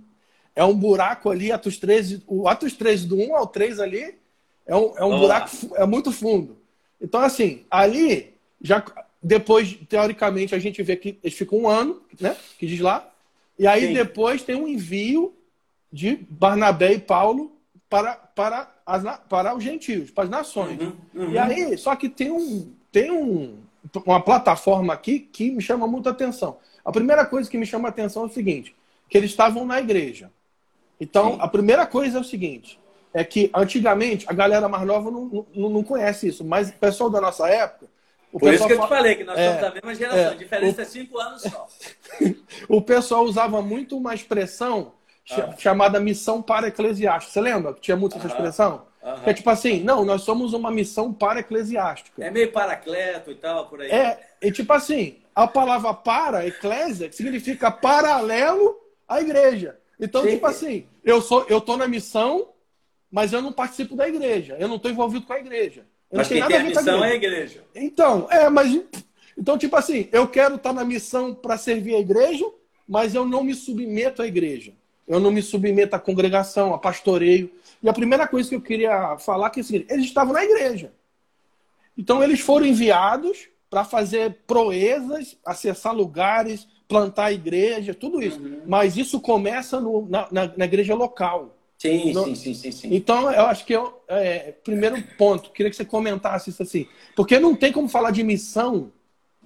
[0.54, 4.14] é um buraco ali, Atos 13, o Atos 13 do 1 ao 3 ali
[4.66, 6.58] é um, é um buraco, é muito fundo.
[7.00, 8.82] Então, assim, ali, já
[9.22, 12.36] depois, teoricamente, a gente vê que eles ficam um ano, né?
[12.58, 13.10] Que diz lá.
[13.58, 13.94] E aí Sim.
[13.94, 15.34] depois tem um envio
[15.92, 17.56] de Barnabé e Paulo
[17.88, 20.80] para, para as, para os gentios, para as nações.
[20.80, 21.30] Uhum, uhum.
[21.30, 23.58] E aí, só que tem, um, tem um,
[24.04, 26.58] uma plataforma aqui que me chama muita atenção.
[26.84, 28.74] A primeira coisa que me chama a atenção é o seguinte:
[29.08, 30.30] que eles estavam na igreja.
[31.00, 31.38] Então, Sim.
[31.40, 32.78] a primeira coisa é o seguinte:
[33.12, 37.08] é que antigamente a galera mais nova não, não, não conhece isso, mas o pessoal
[37.08, 37.92] da nossa época.
[38.32, 40.34] Por isso que eu te falei que nós é, somos da mesma geração, é, a
[40.34, 41.68] diferença o, é cinco anos só.
[42.68, 44.92] o pessoal usava muito uma expressão
[45.30, 45.54] ah.
[45.58, 47.32] chamada missão para eclesiástica.
[47.32, 48.86] Você lembra que tinha muito essa expressão?
[49.26, 52.24] É tipo assim, não, nós somos uma missão para eclesiástica.
[52.24, 53.90] É meio paracleto e tal, por aí.
[53.90, 59.78] É, e tipo assim, a palavra para, eclésia, significa paralelo à igreja.
[60.00, 60.30] Então, Sim.
[60.30, 62.48] tipo assim, eu sou, eu tô na missão,
[63.10, 64.56] mas eu não participo da igreja.
[64.58, 65.86] Eu não estou envolvido com a igreja.
[66.10, 67.62] Eu mas quem tem a missão a é a igreja.
[67.74, 68.80] Então, é, mas
[69.36, 72.44] então tipo assim, eu quero estar na missão para servir a igreja,
[72.88, 74.72] mas eu não me submeto à igreja.
[75.06, 77.50] Eu não me submeto à congregação, a pastoreio.
[77.82, 80.92] E a primeira coisa que eu queria falar é que assim, eles estavam na igreja.
[81.96, 88.38] Então eles foram enviados para fazer proezas, acessar lugares, plantar igreja, tudo isso.
[88.38, 88.62] Uhum.
[88.66, 91.56] Mas isso começa no, na, na, na, igreja local.
[91.78, 95.70] Sim, no, sim, sim, sim, sim, Então, eu acho que eu, é, primeiro ponto, queria
[95.70, 96.86] que você comentasse isso assim.
[97.16, 98.92] Porque não tem como falar de missão.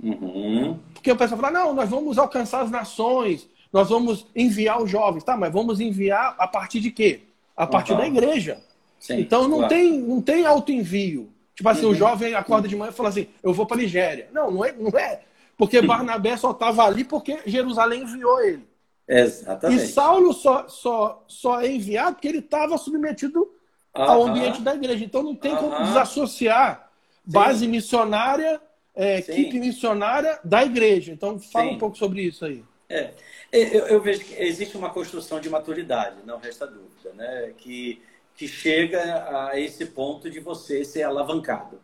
[0.01, 0.79] Uhum.
[0.95, 5.25] Porque o pessoal fala, não, nós vamos alcançar as nações, nós vamos enviar os jovens.
[5.25, 7.21] Tá, mas vamos enviar a partir de quê?
[7.57, 7.99] A partir uhum.
[7.99, 8.61] da igreja.
[8.99, 9.75] Sim, então não, claro.
[9.75, 11.31] tem, não tem auto-envio.
[11.55, 11.93] Tipo assim, uhum.
[11.93, 14.29] o jovem acorda de manhã e fala assim, eu vou para Nigéria.
[14.33, 15.23] Não, não é, não é.
[15.57, 18.65] Porque Barnabé só estava ali porque Jerusalém enviou ele.
[19.09, 19.83] Exatamente.
[19.83, 24.03] E Saulo só, só, só é enviado porque ele estava submetido uhum.
[24.03, 25.05] ao ambiente da igreja.
[25.05, 26.91] Então não tem como desassociar
[27.25, 27.33] Sim.
[27.33, 28.61] base missionária,
[28.95, 31.11] é, equipe missionária da igreja.
[31.13, 31.75] Então fala Sim.
[31.75, 32.63] um pouco sobre isso aí.
[32.89, 33.13] É.
[33.53, 37.53] Eu, eu, vejo que existe uma construção de maturidade, não resta dúvida, né?
[37.59, 38.03] que,
[38.35, 41.81] que chega a esse ponto de você ser alavancado.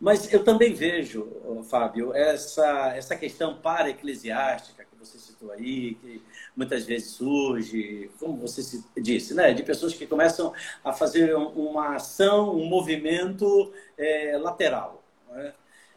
[0.00, 6.22] Mas eu também vejo, Fábio, essa, essa questão para-eclesiástica que você citou aí, que
[6.54, 10.52] muitas vezes surge, como você disse, né, de pessoas que começam
[10.82, 15.02] a fazer uma ação, um movimento é, lateral.
[15.30, 15.54] Né?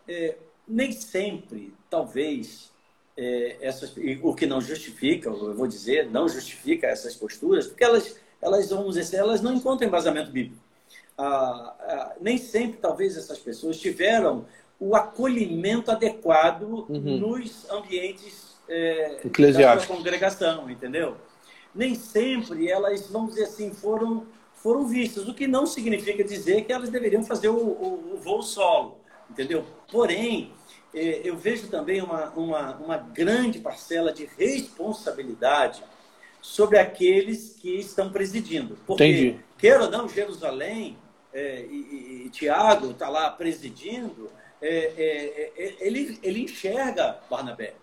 [0.07, 2.71] É, nem sempre, talvez,
[3.17, 8.15] é, essas, o que não justifica, eu vou dizer, não justifica essas posturas, porque elas,
[8.41, 10.67] elas vamos dizer, elas não encontram embasamento bíblico
[11.17, 14.45] ah, ah, nem sempre, talvez, essas pessoas tiveram
[14.79, 17.17] o acolhimento adequado uhum.
[17.17, 21.17] nos ambientes é, da sua congregação, entendeu?
[21.73, 26.71] Nem sempre elas, vamos dizer assim, foram, foram vistas, o que não significa dizer que
[26.71, 28.99] elas deveriam fazer o, o, o voo solo,
[29.29, 29.65] entendeu?
[29.91, 30.51] Porém,
[30.93, 35.83] eu vejo também uma, uma, uma grande parcela de responsabilidade
[36.41, 38.77] sobre aqueles que estão presidindo.
[38.85, 39.39] Porque, Entendi.
[39.57, 40.97] queira ou não, Jerusalém
[41.33, 44.29] é, e, e, Tiago está lá presidindo,
[44.61, 47.73] é, é, é, ele, ele enxerga Barnabé.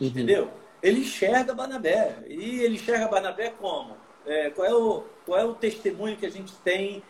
[0.00, 0.08] Uhum.
[0.08, 0.50] Entendeu?
[0.82, 2.16] Ele enxerga Barnabé.
[2.26, 3.96] E ele enxerga Barnabé como?
[4.26, 7.02] É, qual, é o, qual é o testemunho que a gente tem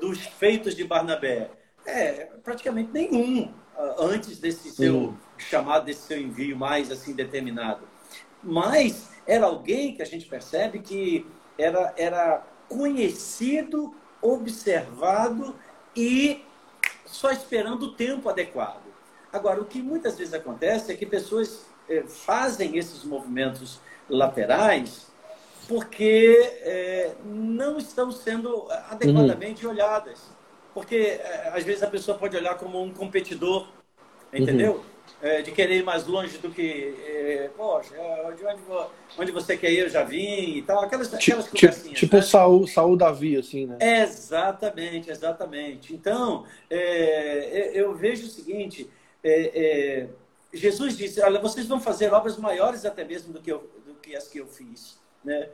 [0.00, 1.50] dos feitos de Barnabé?
[1.86, 3.52] É, praticamente nenhum
[3.98, 5.16] antes desse seu uhum.
[5.36, 7.88] chamado, desse seu envio mais assim determinado.
[8.42, 11.26] Mas era alguém que a gente percebe que
[11.58, 15.56] era, era conhecido observado
[15.96, 16.44] e
[17.06, 18.82] só esperando o tempo adequado.
[19.32, 25.12] Agora, o que muitas vezes acontece é que pessoas é, fazem esses movimentos laterais
[25.66, 29.72] porque é, não estão sendo adequadamente uhum.
[29.72, 30.33] olhadas.
[30.74, 33.68] Porque é, às vezes a pessoa pode olhar como um competidor,
[34.32, 34.72] entendeu?
[34.74, 37.94] Uhum é, de querer ir mais longe do que, é, poxa,
[38.36, 38.62] de onde,
[39.18, 42.22] onde, você quer ir eu já vim e tal, aquelas, aquelas tipo, tipo, tipo né?
[42.22, 43.78] Saul, Saul Davi, assim, né?
[43.80, 45.94] Exatamente, exatamente.
[45.94, 48.90] Então, é, eu vejo o seguinte,
[50.52, 54.14] Jesus disse, olha, vocês vão fazer obras maiores até mesmo do que, eu, do que
[54.14, 54.98] as que eu fiz.
[55.24, 55.48] Né?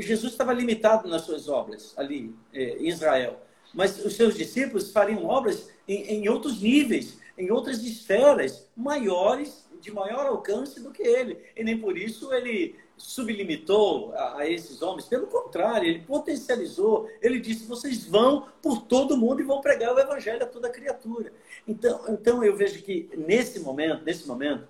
[0.00, 3.40] Jesus estava limitado nas suas obras ali em Israel,
[3.74, 9.90] mas os seus discípulos fariam obras em, em outros níveis, em outras esferas maiores, de
[9.90, 11.38] maior alcance do que ele.
[11.56, 15.06] E nem por isso ele sublimitou a, a, esses homens.
[15.06, 17.10] Pelo contrário, ele potencializou.
[17.20, 21.32] Ele disse: vocês vão por todo mundo e vão pregar o evangelho a toda criatura.
[21.66, 24.66] Então, então eu vejo que nesse momento, nesse momento,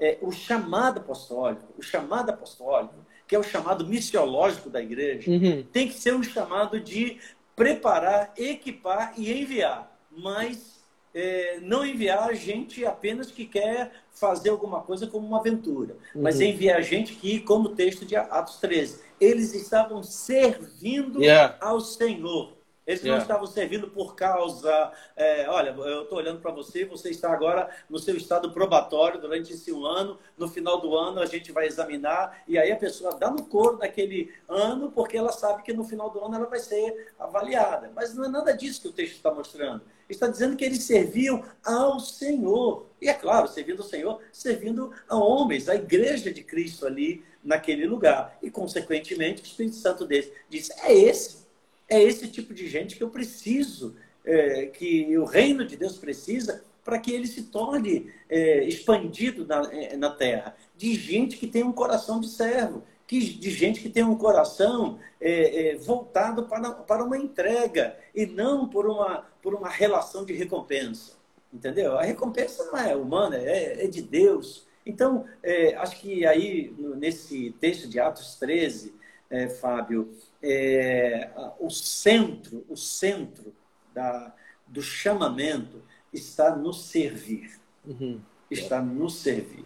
[0.00, 2.94] é, o chamado apostólico, o chamado apostólico,
[3.28, 5.62] que é o chamado missiológico da igreja, uhum.
[5.72, 7.20] tem que ser um chamado de
[7.54, 9.90] preparar, equipar e enviar.
[10.10, 10.74] Mas
[11.14, 16.22] é, não enviar gente apenas que quer fazer alguma coisa como uma aventura, uhum.
[16.22, 21.56] mas enviar gente que, como o texto de Atos 13, eles estavam servindo yeah.
[21.60, 22.52] ao Senhor.
[22.86, 24.92] Eles não estavam servindo por causa.
[25.16, 29.52] É, olha, eu estou olhando para você, você está agora no seu estado probatório durante
[29.52, 30.18] esse um ano.
[30.36, 33.78] No final do ano a gente vai examinar, e aí a pessoa dá no couro
[33.78, 37.90] daquele ano, porque ela sabe que no final do ano ela vai ser avaliada.
[37.94, 39.82] Mas não é nada disso que o texto está mostrando.
[40.08, 42.86] Está dizendo que eles serviam ao Senhor.
[43.00, 47.86] E é claro, servindo ao Senhor, servindo a homens, a igreja de Cristo ali naquele
[47.86, 48.36] lugar.
[48.42, 51.43] E, consequentemente, o Espírito Santo desse disse: é esse
[51.88, 56.64] é esse tipo de gente que eu preciso, é, que o reino de Deus precisa
[56.84, 60.54] para que ele se torne é, expandido na, é, na terra.
[60.76, 64.98] De gente que tem um coração de servo, que, de gente que tem um coração
[65.20, 70.32] é, é, voltado para, para uma entrega e não por uma, por uma relação de
[70.32, 71.12] recompensa.
[71.52, 71.96] Entendeu?
[71.98, 74.66] A recompensa não é humana, é, é de Deus.
[74.84, 78.94] Então, é, acho que aí, nesse texto de Atos 13,
[79.34, 83.52] é, Fábio, é, o centro, o centro
[83.92, 84.32] da,
[84.66, 87.58] do chamamento está no servir.
[87.84, 88.20] Uhum.
[88.48, 89.64] Está no servir.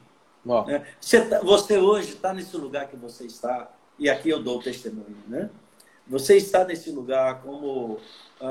[0.67, 0.87] Né?
[0.99, 4.63] Você, tá, você, hoje está nesse lugar que você está, e aqui eu dou o
[4.63, 5.51] testemunho, né?
[6.07, 7.99] Você está nesse lugar como uh,
[8.41, 8.49] uh,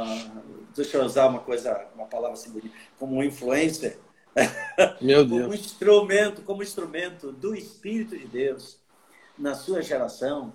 [0.00, 3.98] uh, deixa eu usar uma coisa, uma palavra assim bonita, como um influencer.
[4.98, 5.42] Meu Deus.
[5.42, 8.78] como instrumento, como instrumento do Espírito de Deus
[9.38, 10.52] na sua geração.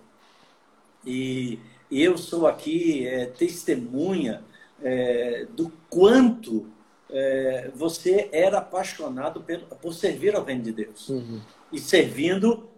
[1.05, 4.43] E, e eu sou aqui é, testemunha
[4.81, 6.67] é, do quanto
[7.09, 11.09] é, você era apaixonado por, por servir ao reino de Deus.
[11.09, 11.41] Uhum.
[11.71, 12.69] E servindo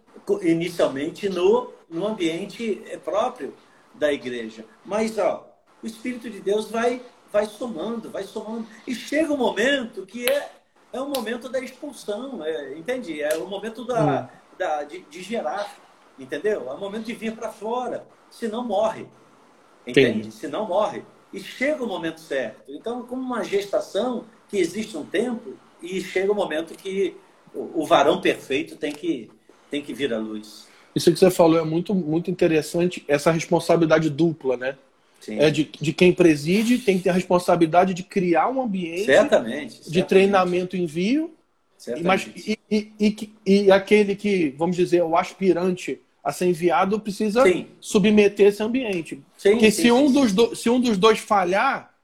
[0.42, 3.54] inicialmente no, no ambiente é, próprio
[3.94, 4.64] da igreja.
[4.84, 5.48] Mas ó,
[5.82, 8.66] o Espírito de Deus vai, vai somando, vai somando.
[8.86, 10.50] E chega um momento que é,
[10.92, 13.20] é o momento da expulsão, é, entende?
[13.22, 14.28] É o momento da, uhum.
[14.58, 15.70] da, de, de, gerar,
[16.18, 16.68] entendeu?
[16.70, 19.06] É o momento de vir para fora, senão morre.
[19.86, 20.30] Entende?
[20.30, 21.02] Se Senão morre.
[21.32, 22.62] E chega o momento certo.
[22.68, 27.16] Então, como uma gestação, que existe um tempo e chega o momento que
[27.52, 29.30] o, varão perfeito tem que,
[29.70, 30.66] tem que vir à luz.
[30.94, 34.76] Isso que você falou é muito, muito interessante, essa responsabilidade dupla, né?
[35.20, 35.38] Sim.
[35.38, 39.90] É de, de quem preside, tem que ter a responsabilidade de criar um ambiente certamente,
[39.90, 41.34] de treinamento e envio,
[42.02, 47.42] mas, e, e, e, e, aquele que, vamos dizer, o aspirante a ser enviado precisa
[47.42, 47.68] sim.
[47.78, 49.22] submeter esse ambiente.
[49.36, 51.94] Sim, Porque sim, se, um Dos do, se um dos dois falhar,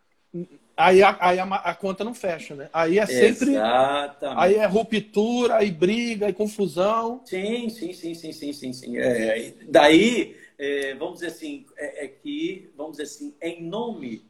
[0.76, 2.68] aí, a, aí a, a, conta não fecha, né?
[2.70, 3.52] Aí é sempre.
[3.52, 4.40] Exatamente.
[4.40, 7.22] Aí é ruptura, aí briga, aí confusão.
[7.24, 8.72] Sim, sim, sim, sim, sim, sim.
[8.74, 8.98] sim.
[8.98, 14.22] É, daí é, vamos dizer assim, é, é, que, vamos dizer assim, em nome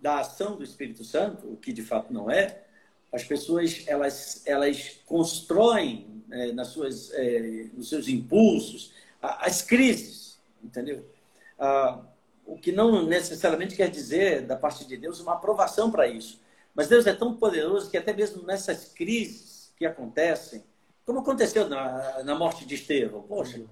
[0.00, 2.62] da ação do Espírito Santo, o que de fato não é,
[3.12, 8.92] as pessoas elas, elas constroem é, nas suas, é, nos seus impulsos
[9.22, 11.04] as crises, entendeu?
[11.58, 12.00] Ah,
[12.44, 16.40] o que não necessariamente quer dizer, da parte de Deus, uma aprovação para isso.
[16.74, 20.64] Mas Deus é tão poderoso que até mesmo nessas crises que acontecem,
[21.06, 23.62] como aconteceu na, na morte de Estevão, poxa,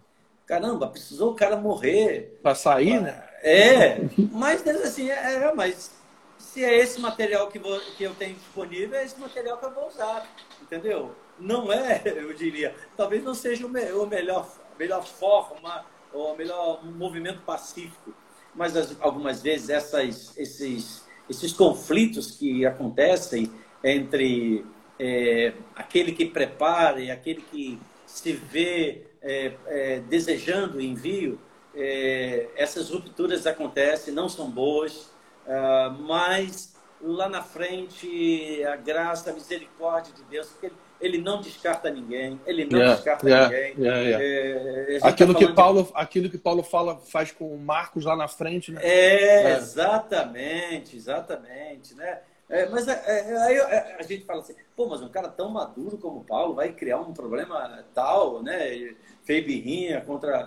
[0.46, 2.38] caramba, precisou o cara morrer.
[2.42, 3.24] Para sair, né?
[3.42, 3.98] É,
[4.30, 5.90] mas assim, é, é, mas
[6.38, 9.74] se é esse material que, vou, que eu tenho disponível, é esse material que eu
[9.74, 10.28] vou usar,
[10.70, 11.14] entendeu?
[11.38, 16.36] Não é, eu diria, talvez não seja o, me, o melhor, melhor forma, ou o
[16.36, 18.14] melhor movimento pacífico,
[18.54, 23.50] mas as, algumas vezes essas, esses, esses conflitos que acontecem
[23.82, 24.64] entre
[24.98, 31.38] é, aquele que prepara e aquele que se vê é, é, desejando o envio,
[31.74, 35.10] é, essas rupturas acontecem, não são boas,
[35.46, 41.90] uh, mas lá na frente a graça, a misericórdia de Deus, porque ele não descarta
[41.90, 43.84] ninguém, ele não yeah, descarta yeah, ninguém.
[43.84, 45.90] Yeah, é, aquilo, tá que Paulo, de...
[45.94, 48.80] aquilo que Paulo fala, faz com Marcos lá na frente, né?
[48.84, 49.56] É, é.
[49.56, 52.20] exatamente, exatamente, né?
[52.50, 55.48] É, mas é, é, aí é, a gente fala assim, pô, mas um cara tão
[55.48, 58.92] maduro como Paulo vai criar um problema tal, né?
[59.22, 60.44] Fez birrinha contra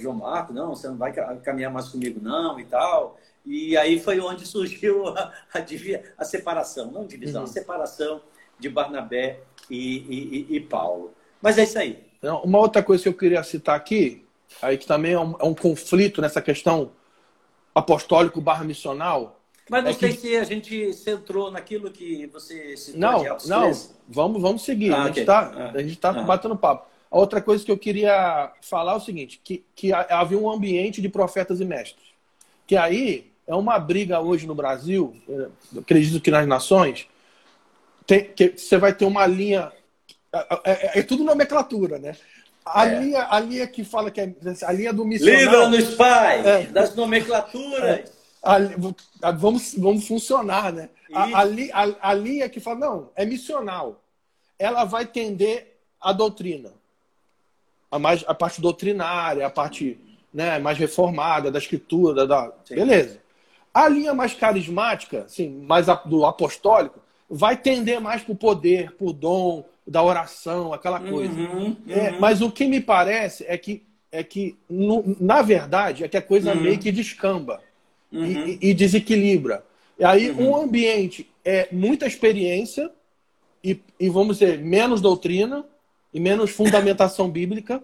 [0.00, 1.12] João Marco, não, você não vai
[1.42, 3.18] caminhar mais comigo não e tal.
[3.48, 5.64] E aí foi onde surgiu a, a,
[6.18, 7.48] a separação, não divisão, uhum.
[7.48, 8.20] a separação
[8.58, 11.12] de Barnabé e, e, e, Paulo.
[11.40, 12.04] Mas é isso aí.
[12.44, 14.26] Uma outra coisa que eu queria citar aqui,
[14.60, 16.90] aí que também é um, é um conflito nessa questão
[17.74, 19.38] apostólico barra missional,
[19.70, 20.18] mas não é sei que...
[20.18, 23.00] se a gente centrou naquilo que você citou.
[23.00, 23.72] Não, não.
[24.08, 24.92] Vamos, vamos seguir.
[24.92, 26.22] Ah, a gente está ah, gente tá ah.
[26.22, 26.88] batendo papo.
[27.10, 31.00] A outra coisa que eu queria falar é o seguinte, que, que havia um ambiente
[31.00, 32.06] de profetas e mestres.
[32.66, 37.08] Que aí é uma briga hoje no Brasil, eh, acredito que nas nações,
[38.06, 39.72] tem, que você vai ter uma linha...
[40.32, 42.14] É, é, é tudo nomenclatura, né?
[42.64, 43.00] A, é.
[43.00, 45.40] linha, a linha que fala que é a linha do missionário...
[45.40, 46.62] Livra-nos, Pai, é.
[46.66, 50.88] das nomenclaturas a, vamos, vamos funcionar, né?
[51.12, 54.02] A, a, a, a, linha que fala, não, é missional.
[54.58, 56.72] Ela vai tender a doutrina.
[57.90, 59.98] A, mais, a parte doutrinária, a parte
[60.32, 63.20] né, mais reformada da escritura, da, beleza.
[63.78, 66.98] A linha mais carismática, assim, mais do apostólico,
[67.30, 71.32] vai tender mais para o poder, para o dom, da oração, aquela coisa.
[71.32, 72.20] Uhum, é, uhum.
[72.20, 76.22] mas o que me parece é que, é que no, na verdade, é que a
[76.22, 76.60] coisa uhum.
[76.60, 77.60] meio que descamba
[78.12, 78.24] uhum.
[78.24, 79.64] e, e, desequilibra.
[79.96, 80.50] E aí uhum.
[80.50, 82.90] um ambiente é muita experiência
[83.62, 85.64] e, e vamos dizer, menos doutrina
[86.12, 87.80] e menos fundamentação bíblica.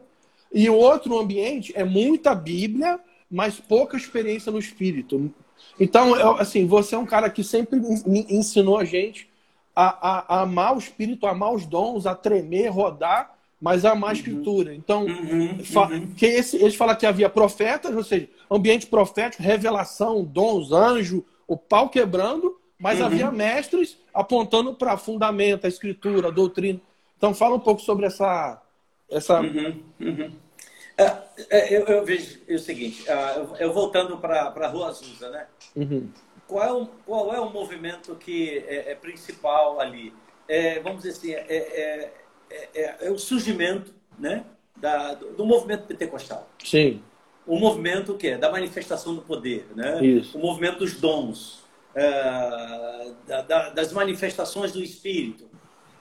[0.52, 2.98] E o outro ambiente é muita Bíblia,
[3.30, 5.32] mas pouca experiência no espírito.
[5.78, 7.80] Então, eu, assim, você é um cara que sempre
[8.28, 9.28] ensinou a gente
[9.74, 13.92] a, a, a, amar o espírito, a amar os dons, a tremer, rodar, mas a
[13.92, 14.18] amar a uhum.
[14.18, 14.74] escritura.
[14.74, 16.14] Então, uhum, uhum.
[16.16, 21.56] que esse, eles falam que havia profetas, ou seja, ambiente profético, revelação, dons, anjo, o
[21.56, 23.06] pau quebrando, mas uhum.
[23.06, 26.80] havia mestres apontando para fundamento, a escritura, a doutrina.
[27.16, 28.60] Então, fala um pouco sobre essa.
[29.10, 29.40] essa...
[29.40, 30.30] Uhum, uhum.
[30.96, 31.16] É,
[31.50, 35.46] é, eu, eu, vejo o seguinte, uh, eu, voltando para a Rua Azusa, né?
[35.74, 36.08] Uhum.
[36.46, 40.12] Qual, é o, qual é o movimento que é, é principal ali?
[40.46, 42.12] É, vamos dizer assim, é,
[42.50, 44.44] é, é, o surgimento né,
[44.76, 46.48] da, do, do, movimento pentecostal.
[46.62, 47.02] Sim.
[47.46, 50.04] O movimento que é da manifestação do poder, né?
[50.04, 50.38] Isso.
[50.38, 51.64] O movimento dos dons,
[53.26, 55.44] da, da, das manifestações do Espírito.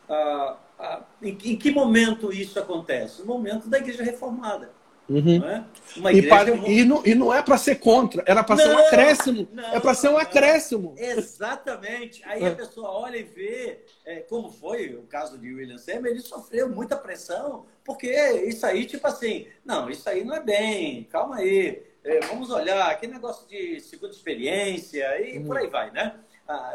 [0.08, 3.22] Uh, uh, em, em que momento isso acontece?
[3.22, 4.70] No momento da Igreja Reformada.
[5.10, 5.40] Uhum.
[5.40, 6.14] Não é?
[6.14, 9.48] e, para, e, não, e, não, é para ser contra, era para ser um acréscimo.
[9.52, 10.96] Não, é para ser um acréscimo.
[10.98, 12.22] Exatamente.
[12.26, 12.48] Aí é.
[12.48, 16.70] a pessoa olha e vê é, como foi o caso de William Seymour, ele sofreu
[16.70, 18.10] muita pressão, porque
[18.48, 22.90] isso aí, tipo assim, não, isso aí não é bem, calma aí, é, vamos olhar,
[22.90, 25.46] aquele negócio de segunda experiência e uhum.
[25.46, 26.16] por aí vai, né?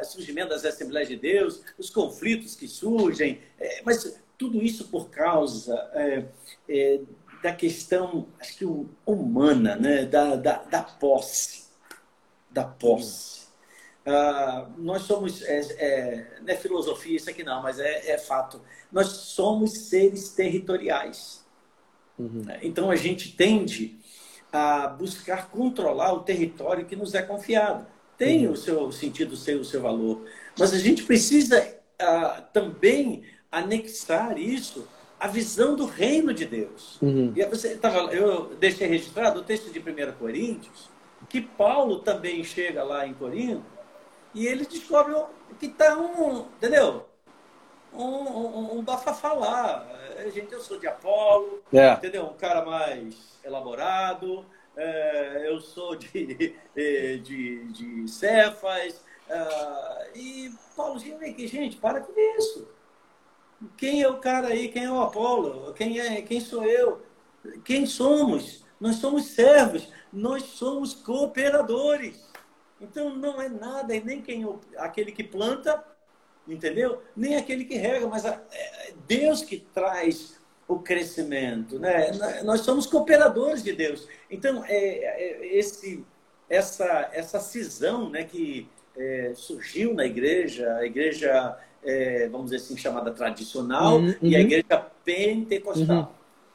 [0.00, 5.10] O surgimento das Assembleias de Deus, os conflitos que surgem, é, mas tudo isso por
[5.10, 6.24] causa é,
[6.68, 7.00] é,
[7.42, 8.64] da questão, acho que
[9.06, 10.04] humana, né?
[10.04, 11.66] da, da, da posse.
[12.50, 13.46] Da posse.
[14.06, 18.60] Uh, nós somos, é, é, não é filosofia isso aqui não, mas é, é fato.
[18.90, 21.44] Nós somos seres territoriais.
[22.18, 22.44] Uhum.
[22.62, 23.98] Então a gente tende
[24.50, 27.86] a buscar controlar o território que nos é confiado.
[28.16, 28.54] Tem uhum.
[28.54, 30.24] o seu sentido, seu, o seu valor.
[30.58, 31.60] Mas a gente precisa
[32.00, 34.88] uh, também anexar isso
[35.18, 37.00] a visão do reino de Deus.
[37.02, 37.32] Uhum.
[37.34, 40.88] E você tava, eu deixei registrado o texto de 1 Coríntios,
[41.28, 43.64] que Paulo também chega lá em Corinto
[44.34, 45.14] e ele descobre
[45.58, 47.06] que está um, entendeu?
[47.92, 49.86] Um, um, um bafafá lá.
[50.16, 51.92] É, gente, eu sou de Apolo, é.
[51.92, 52.26] entendeu?
[52.26, 54.44] Um cara mais elaborado,
[54.76, 56.54] é, eu sou de,
[57.22, 59.02] de, de Cefas.
[59.28, 62.68] É, e Paulo, gente, para com isso.
[63.76, 64.68] Quem é o cara aí?
[64.68, 65.72] Quem é o Apolo?
[65.74, 67.02] Quem, é, quem sou eu?
[67.64, 68.64] Quem somos?
[68.80, 72.28] Nós somos servos, nós somos cooperadores.
[72.80, 74.46] Então não é nada, e nem quem
[74.76, 75.84] aquele que planta,
[76.46, 77.02] entendeu?
[77.16, 78.40] Nem aquele que rega, mas é
[79.06, 80.38] Deus que traz
[80.68, 82.12] o crescimento, né?
[82.44, 84.06] Nós somos cooperadores de Deus.
[84.30, 86.04] Então é, é esse
[86.48, 92.76] essa essa cisão, né, que é, surgiu na igreja, a igreja é, vamos dizer assim,
[92.76, 94.44] chamada tradicional uhum, e a uhum.
[94.44, 95.96] igreja pentecostal.
[95.96, 96.06] Uhum.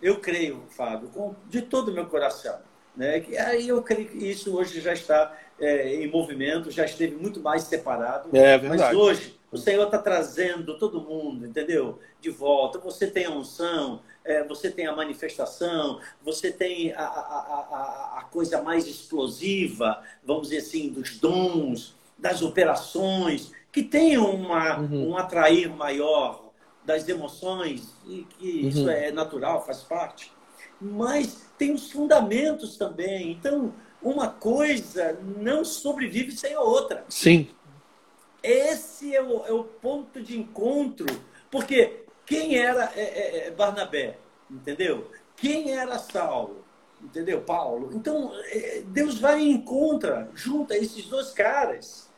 [0.01, 2.57] Eu creio, Fábio, com, de todo o meu coração.
[2.95, 3.21] Né?
[3.21, 7.39] Que, aí eu creio que isso hoje já está é, em movimento, já esteve muito
[7.39, 8.29] mais separado.
[8.35, 8.57] É.
[8.61, 11.99] Mas hoje o Senhor está trazendo todo mundo, entendeu?
[12.19, 12.79] De volta.
[12.79, 18.23] Você tem a unção, é, você tem a manifestação, você tem a, a, a, a,
[18.31, 25.09] coisa mais explosiva, vamos dizer assim, dos dons, das operações que tem uma, uhum.
[25.09, 26.51] um atrair maior
[26.85, 28.69] das emoções, e que uhum.
[28.69, 30.31] isso é natural, faz parte.
[30.79, 33.31] Mas tem os fundamentos também.
[33.31, 37.03] Então, uma coisa não sobrevive sem a outra.
[37.09, 37.49] Sim.
[38.43, 41.07] Esse é o, é o ponto de encontro.
[41.49, 44.17] Porque quem era é, é, é Barnabé?
[44.51, 45.09] Entendeu?
[45.35, 46.63] Quem era Saulo?
[47.01, 47.41] Entendeu?
[47.41, 47.89] Paulo.
[47.93, 52.11] Então, é, Deus vai e encontra, junta esses dois caras.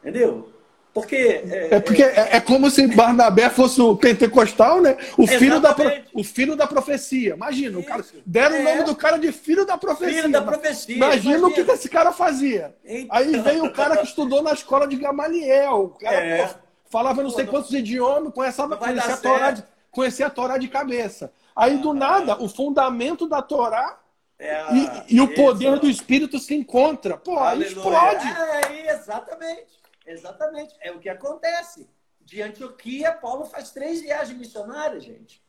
[0.00, 0.54] Entendeu?
[0.94, 1.42] Porque.
[1.50, 4.96] É, é porque é, é, como se Barnabé fosse o pentecostal, né?
[5.18, 5.74] O filho, da,
[6.14, 7.34] o filho da profecia.
[7.34, 8.60] Imagina, o cara, deram é.
[8.60, 10.22] o nome do cara de filho da profecia.
[10.22, 10.94] Filho da profecia.
[10.94, 11.48] Imagina, imagina.
[11.48, 12.76] o que, que esse cara fazia.
[12.84, 13.16] Então...
[13.16, 15.82] Aí veio o cara que estudou na escola de Gamaliel.
[15.82, 16.46] O cara é.
[16.46, 16.54] pô,
[16.88, 21.32] falava não sei quantos idiomas, conhecia, conhecia, a Torá de, conhecia a Torá de cabeça.
[21.56, 23.98] Aí do ah, nada, o fundamento da Torá
[24.38, 27.16] é e, e, o poder do Espírito se encontra.
[27.16, 28.26] Pô, aí explode.
[28.26, 29.83] É, exatamente.
[30.06, 30.74] Exatamente.
[30.80, 31.88] É o que acontece.
[32.20, 35.42] De Antioquia, Paulo faz três viagens missionárias, gente.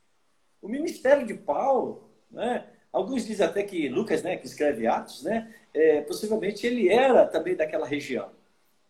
[0.62, 2.68] O ministério de Paulo, né?
[2.96, 7.54] Alguns dizem até que Lucas, né, que escreve Atos, né, é, possivelmente ele era também
[7.54, 8.32] daquela região.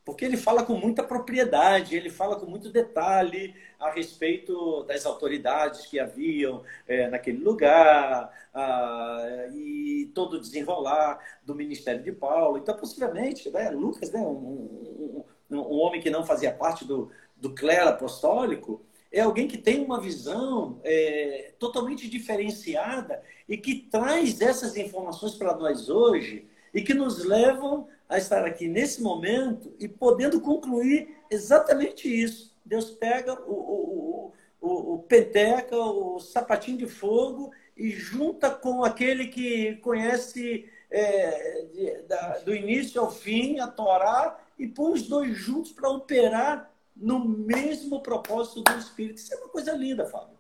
[0.06, 5.88] Porque ele fala com muita propriedade, ele fala com muito detalhe a respeito das autoridades
[5.88, 12.60] que haviam é, naquele lugar ah, e todo o desenrolar do ministério de Paulo.
[12.60, 15.24] Então, possivelmente, né, Lucas, né, um, um,
[15.56, 18.82] um homem que não fazia parte do, do clero apostólico,
[19.12, 25.56] é alguém que tem uma visão é, totalmente diferenciada e que traz essas informações para
[25.56, 32.08] nós hoje e que nos levam a estar aqui nesse momento e podendo concluir exatamente
[32.08, 32.56] isso.
[32.66, 39.28] Deus pega o, o, o, o peteca, o sapatinho de fogo e junta com aquele
[39.28, 45.72] que conhece é, da, do início ao fim a Torá e põe os dois juntos
[45.72, 49.18] para operar no mesmo propósito do Espírito.
[49.18, 50.36] Isso é uma coisa linda, Fábio.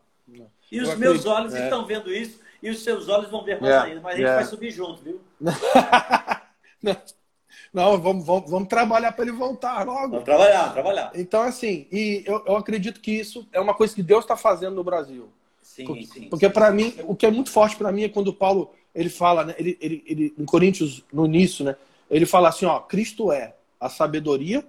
[0.72, 1.64] E os meus olhos é.
[1.64, 4.02] estão vendo isso e os seus olhos vão ver mais yeah, ainda.
[4.02, 4.42] Mas a gente yeah.
[4.42, 5.22] vai subir junto, viu?
[7.74, 10.12] Não, vamos, vamos, vamos trabalhar para ele voltar logo.
[10.12, 11.12] Vamos trabalhar, trabalhar.
[11.14, 14.76] Então, assim, e eu, eu acredito que isso é uma coisa que Deus está fazendo
[14.76, 15.30] no Brasil.
[15.62, 16.30] Sim, porque, sim.
[16.30, 19.44] Porque para mim, o que é muito forte para mim é quando Paulo ele fala,
[19.44, 21.76] né, ele, ele, ele, em Coríntios, no início, né,
[22.10, 24.64] ele fala assim, ó, Cristo é a sabedoria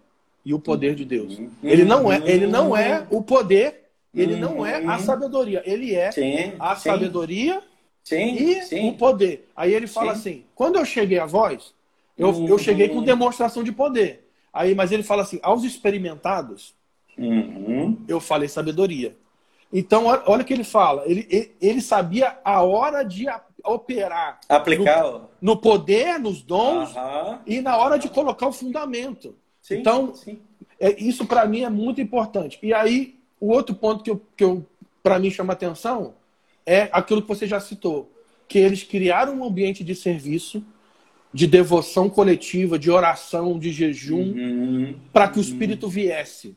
[0.44, 1.38] e o poder de Deus.
[1.38, 1.50] Uhum.
[1.62, 3.84] Ele não é, ele não é o poder,
[4.14, 4.98] ele não é a uhum.
[5.00, 6.88] sabedoria, ele é sim, a sim.
[6.88, 7.62] sabedoria
[8.04, 9.48] sim, e o poder.
[9.56, 11.74] Aí ele fala assim: quando eu cheguei a voz,
[12.16, 12.48] eu, uhum.
[12.48, 14.28] eu cheguei com demonstração de poder.
[14.52, 16.74] Aí, mas ele fala assim: aos experimentados,
[17.18, 17.98] uhum.
[18.08, 19.16] eu falei sabedoria.
[19.72, 21.02] Então, olha o que ele fala.
[21.06, 23.26] Ele, ele sabia a hora de
[23.66, 24.40] operar.
[24.48, 25.02] Aplicar.
[25.02, 26.94] No, no poder, nos dons
[27.46, 29.34] e na hora de colocar o fundamento.
[29.60, 30.38] Sim, então, sim.
[30.78, 32.58] É, isso para mim é muito importante.
[32.62, 34.64] E aí, o outro ponto que, eu, que eu,
[35.02, 36.14] para mim chama atenção
[36.64, 38.10] é aquilo que você já citou.
[38.48, 40.64] Que eles criaram um ambiente de serviço,
[41.32, 45.00] de devoção coletiva, de oração, de jejum, uhum.
[45.12, 46.56] para que o Espírito viesse.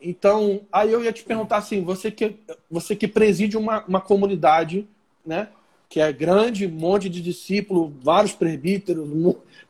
[0.00, 2.36] Então, aí eu ia te perguntar assim, você que,
[2.70, 4.86] você que preside uma, uma comunidade,
[5.26, 5.48] né?
[5.88, 9.08] Que é grande, um monte de discípulos, vários presbíteros,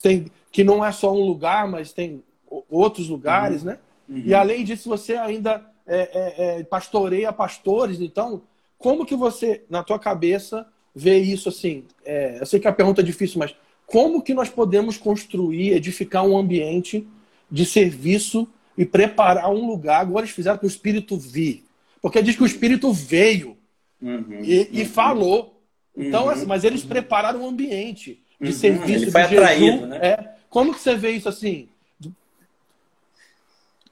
[0.03, 2.23] tem, que não é só um lugar, mas tem
[2.69, 3.69] outros lugares, uhum.
[3.69, 3.79] né?
[4.09, 4.23] Uhum.
[4.25, 8.01] E além disso, você ainda é, é, é, pastoreia pastores.
[8.01, 8.43] Então,
[8.79, 11.85] como que você, na tua cabeça, vê isso assim?
[12.05, 13.55] É, eu sei que a pergunta é difícil, mas
[13.87, 17.07] como que nós podemos construir, edificar um ambiente
[17.51, 18.47] de serviço
[18.77, 20.01] e preparar um lugar.
[20.01, 21.65] Agora eles fizeram para o Espírito vir.
[22.01, 23.57] Porque diz que o Espírito veio
[24.01, 25.58] uhum, e, e falou.
[25.99, 29.87] Então, uhum, assim, mas eles prepararam um ambiente de uhum, serviço, de atraído, jejum.
[29.87, 29.99] Né?
[30.01, 30.35] É.
[30.49, 31.69] Como que você vê isso assim?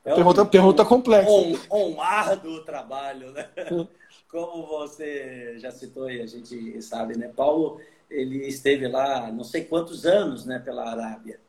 [0.04, 1.28] É pergunta, um, pergunta complexa.
[1.28, 3.48] Um, um árduo trabalho, né?
[4.30, 7.28] Como você já citou e a gente sabe, né?
[7.34, 11.40] Paulo, ele esteve lá não sei quantos anos, né, pela Arábia,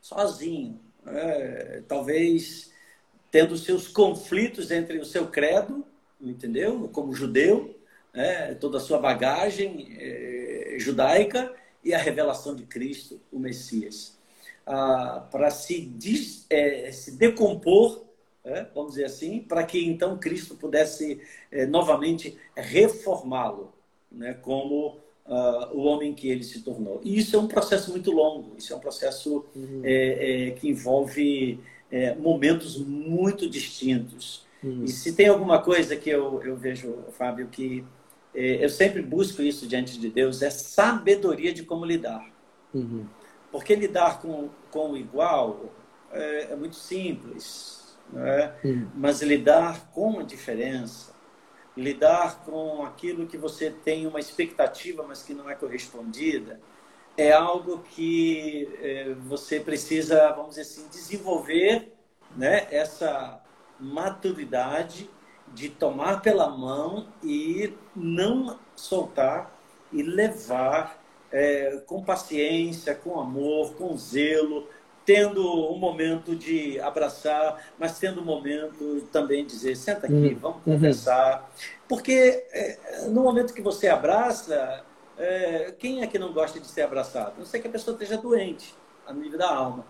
[0.00, 0.78] sozinho.
[1.06, 2.70] É, talvez
[3.30, 5.84] tendo seus conflitos entre o seu credo,
[6.20, 6.88] entendeu?
[6.92, 7.74] Como judeu,
[8.12, 8.54] né?
[8.54, 11.54] toda a sua bagagem é, judaica
[11.84, 14.18] e a revelação de Cristo, o Messias.
[14.64, 15.90] Ah, para se,
[16.48, 18.04] é, se decompor,
[18.44, 23.72] é, vamos dizer assim, para que então Cristo pudesse é, novamente reformá-lo,
[24.10, 24.34] né?
[24.34, 27.00] como Uh, o homem que ele se tornou.
[27.04, 29.82] E isso é um processo muito longo, isso é um processo uhum.
[30.58, 31.60] que envolve
[32.18, 34.44] momentos muito distintos.
[34.64, 34.82] Uhum.
[34.82, 37.84] E se tem alguma coisa que eu, eu vejo, Fábio, que
[38.34, 42.26] eu sempre busco isso diante de Deus, é sabedoria de como lidar.
[42.72, 43.06] Uhum.
[43.50, 45.70] Porque lidar com, com o igual
[46.10, 48.54] é, é muito simples, né?
[48.64, 48.88] Uhum.
[48.94, 51.12] mas lidar com a diferença,
[51.76, 56.60] lidar com aquilo que você tem uma expectativa, mas que não é correspondida,
[57.16, 61.92] é algo que é, você precisa, vamos dizer assim, desenvolver
[62.36, 63.42] né, essa
[63.78, 65.10] maturidade
[65.54, 69.52] de tomar pela mão e não soltar
[69.92, 74.68] e levar é, com paciência, com amor, com zelo,
[75.04, 80.38] tendo um momento de abraçar, mas tendo um momento também de dizer, senta aqui, uhum.
[80.38, 81.50] vamos conversar.
[81.88, 84.84] Porque é, no momento que você abraça,
[85.18, 87.34] é, quem é que não gosta de ser abraçado?
[87.38, 88.74] Não sei que a pessoa esteja doente,
[89.06, 89.84] a nível da alma.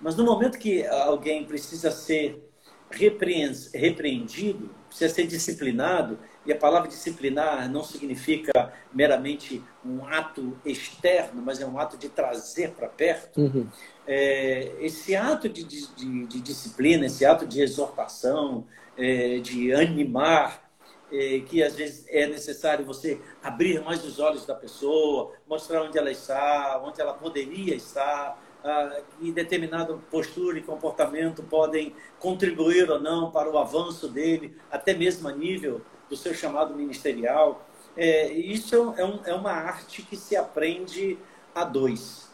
[0.00, 2.42] Mas no momento que alguém precisa ser
[2.90, 11.60] repreendido, precisa ser disciplinado, e a palavra disciplinar não significa meramente um ato externo, mas
[11.60, 13.40] é um ato de trazer para perto.
[13.40, 13.66] Uhum.
[14.06, 18.66] É, esse ato de, de, de, disciplina, esse ato de exortação,
[18.96, 20.64] é, de animar,
[21.12, 25.98] é, que às vezes é necessário você abrir mais os olhos da pessoa, mostrar onde
[25.98, 33.00] ela está, onde ela poderia estar, ah, que determinada postura e comportamento podem contribuir ou
[33.00, 37.66] não para o avanço dele, até mesmo a nível do seu chamado ministerial.
[37.96, 41.18] É, isso é, um, é uma arte que se aprende
[41.54, 42.30] a dois.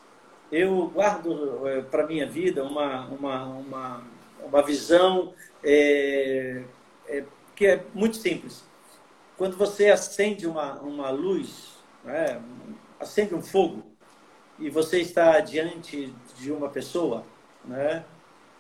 [0.51, 4.05] Eu guardo é, para minha vida uma, uma, uma
[4.45, 6.62] uma visão é,
[7.09, 7.24] é,
[7.55, 8.64] que é muito simples.
[9.37, 11.72] Quando você acende uma, uma luz,
[12.05, 12.41] né,
[13.01, 13.83] acende um fogo,
[14.59, 17.24] e você está diante de uma pessoa,
[17.64, 18.05] né,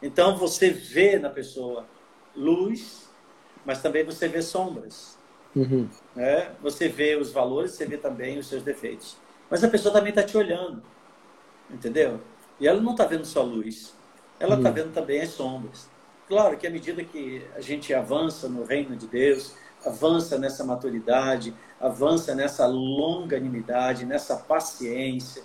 [0.02, 1.86] então você vê na pessoa
[2.34, 3.08] luz,
[3.64, 5.16] mas também você vê sombras.
[5.54, 5.88] Uhum.
[6.16, 6.50] Né?
[6.60, 9.16] Você vê os valores, você vê também os seus defeitos.
[9.48, 10.82] Mas a pessoa também está te olhando,
[11.70, 12.20] entendeu?
[12.58, 13.94] E ela não está vendo só luz,
[14.40, 14.74] ela está uhum.
[14.74, 15.88] vendo também as sombras.
[16.26, 19.54] Claro que à medida que a gente avança no reino de Deus,
[19.84, 25.42] avança nessa maturidade, avança nessa longanimidade, nessa paciência,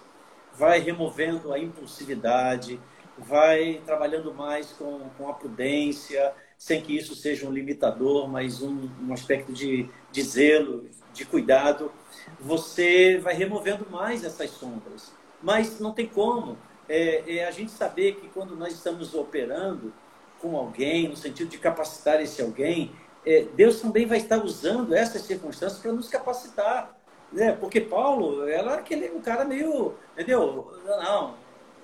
[0.57, 2.79] vai removendo a impulsividade,
[3.17, 8.89] vai trabalhando mais com, com a prudência, sem que isso seja um limitador, mas um,
[9.01, 11.91] um aspecto de, de zelo, de cuidado,
[12.39, 15.11] você vai removendo mais essas sombras.
[15.41, 16.57] Mas não tem como.
[16.89, 19.93] É, é a gente saber que quando nós estamos operando
[20.39, 22.91] com alguém, no sentido de capacitar esse alguém,
[23.25, 26.96] é, Deus também vai estar usando essas circunstâncias para nos capacitar.
[27.31, 27.51] Né?
[27.53, 30.73] Porque Paulo, era aquele um cara meio, entendeu?
[30.85, 31.35] Não,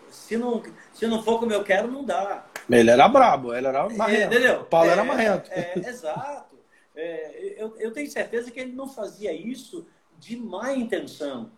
[0.10, 0.64] se não,
[0.94, 2.46] se não for como eu quero, não dá.
[2.70, 4.34] Ele era brabo, ele era marrento.
[4.36, 4.64] É?
[4.64, 5.52] Paulo é, era marrento.
[5.52, 6.56] É, exato.
[6.96, 9.86] É, eu, eu tenho certeza que ele não fazia isso
[10.20, 11.52] de má intenção.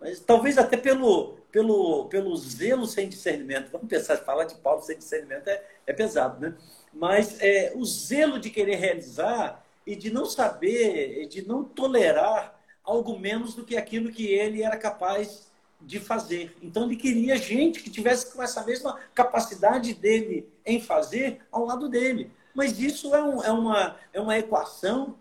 [0.00, 3.70] Mas talvez até pelo, pelo, pelo zelo sem discernimento.
[3.70, 6.54] Vamos pensar, falar de Paulo sem discernimento é, é pesado, né?
[6.92, 12.55] Mas é, o zelo de querer realizar e de não saber, de não tolerar
[12.86, 16.56] algo menos do que aquilo que ele era capaz de fazer.
[16.62, 21.88] Então ele queria gente que tivesse com essa mesma capacidade dele em fazer ao lado
[21.88, 22.30] dele.
[22.54, 25.16] Mas isso é, um, é, uma, é uma equação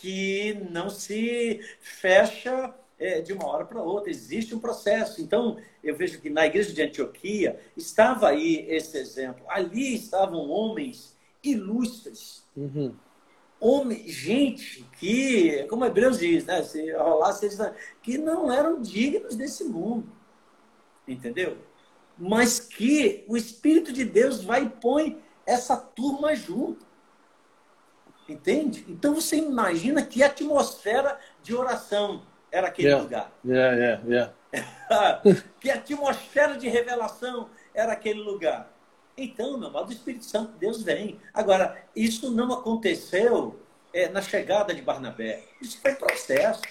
[0.00, 4.10] que não se fecha é, de uma hora para outra.
[4.10, 5.20] Existe um processo.
[5.20, 9.44] Então, eu vejo que na igreja de Antioquia estava aí esse exemplo.
[9.48, 12.42] Ali estavam homens ilustres.
[12.56, 12.92] Uhum
[13.60, 16.62] homem, gente que, como Hebreus diz, né?
[16.62, 17.58] Se rolasse eles,
[18.02, 20.10] que não eram dignos desse mundo.
[21.06, 21.58] Entendeu?
[22.18, 26.86] Mas que o Espírito de Deus vai e põe essa turma junto.
[28.28, 28.84] Entende?
[28.88, 33.02] Então você imagina que atmosfera de oração era aquele yeah.
[33.02, 33.32] lugar.
[33.44, 35.42] Yeah, yeah, yeah.
[35.60, 38.70] que atmosfera de revelação era aquele lugar.
[39.16, 41.18] Então, meu amado, o Espírito Santo de Deus vem.
[41.34, 43.58] Agora, isso não aconteceu
[43.92, 45.42] é, na chegada de Barnabé.
[45.60, 46.62] Isso foi processo.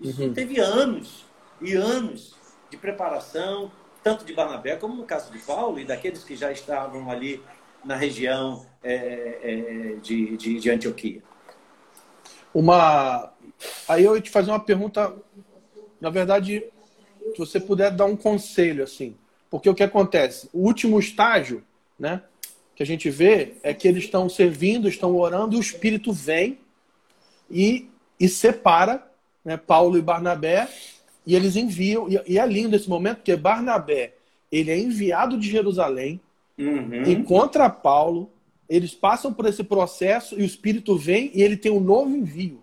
[0.00, 0.32] Isso uhum.
[0.32, 1.24] teve anos
[1.60, 2.34] e anos
[2.70, 3.72] de preparação,
[4.02, 7.42] tanto de Barnabé como no caso de Paulo e daqueles que já estavam ali
[7.84, 11.22] na região é, é, de, de, de Antioquia.
[12.52, 13.32] Uma.
[13.88, 15.14] Aí eu ia te fazer uma pergunta,
[16.00, 16.64] na verdade,
[17.32, 19.16] se você puder dar um conselho, assim.
[19.50, 20.48] Porque o que acontece?
[20.52, 21.64] O último estágio
[21.98, 22.22] né?
[22.74, 26.58] Que a gente vê é que eles estão servindo, estão orando, e o Espírito vem
[27.50, 27.88] e,
[28.18, 29.06] e separa
[29.44, 30.68] né, Paulo e Barnabé,
[31.26, 32.08] e eles enviam.
[32.08, 34.14] E, e é lindo esse momento, porque Barnabé
[34.50, 36.20] ele é enviado de Jerusalém,
[36.58, 37.02] uhum.
[37.04, 38.30] encontra Paulo,
[38.68, 42.62] eles passam por esse processo e o Espírito vem e ele tem um novo envio.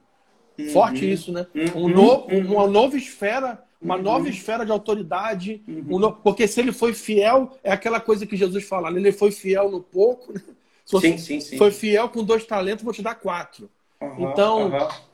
[0.58, 0.70] Uhum.
[0.70, 1.48] Forte isso, né?
[1.54, 1.86] Uhum.
[1.86, 4.02] Um novo, uma nova esfera uma uhum.
[4.02, 5.62] nova esfera de autoridade.
[5.68, 5.86] Uhum.
[5.90, 6.14] Um no...
[6.14, 9.82] Porque se ele foi fiel, é aquela coisa que Jesus fala, ele foi fiel no
[9.82, 10.34] pouco.
[10.34, 10.42] Né?
[10.86, 11.58] Sim, sim, sim.
[11.58, 13.70] foi fiel com dois talentos, vou te dar quatro.
[14.02, 14.72] Uhum, então,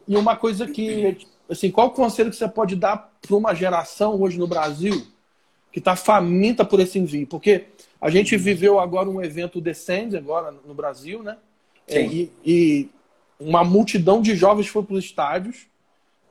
[0.08, 1.18] e uma coisa que,
[1.48, 5.06] assim, qual o conselho que você pode dar para uma geração hoje no Brasil
[5.72, 7.28] que está faminta por esse envio?
[7.28, 7.66] Porque
[8.02, 8.42] a gente uhum.
[8.42, 11.38] viveu agora um evento Descende, agora no Brasil, né?
[11.88, 12.90] É, e, e,
[13.40, 15.69] uma multidão de jovens foi para os estádios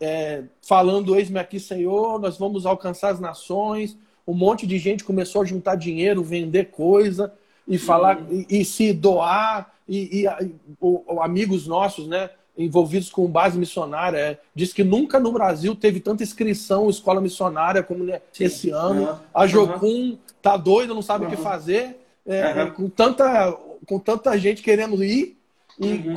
[0.00, 3.96] é, falando: Eis-me aqui, Senhor, nós vamos alcançar as nações.
[4.26, 7.32] Um monte de gente começou a juntar dinheiro, vender coisa
[7.66, 8.44] e falar uhum.
[8.48, 9.72] e, e, se doar.
[9.88, 10.28] E, e
[10.80, 15.74] o, o, amigos nossos, né, envolvidos com base missionária, é, diz que nunca no Brasil
[15.74, 19.10] teve tanta inscrição escola missionária como né, esse ano.
[19.10, 19.16] Uhum.
[19.32, 20.18] A Jocum uhum.
[20.42, 23.52] tá doida, não sabe o que fazer, é, com, tanta,
[23.86, 25.38] com tanta gente querendo ir.
[25.78, 26.14] E, uhum.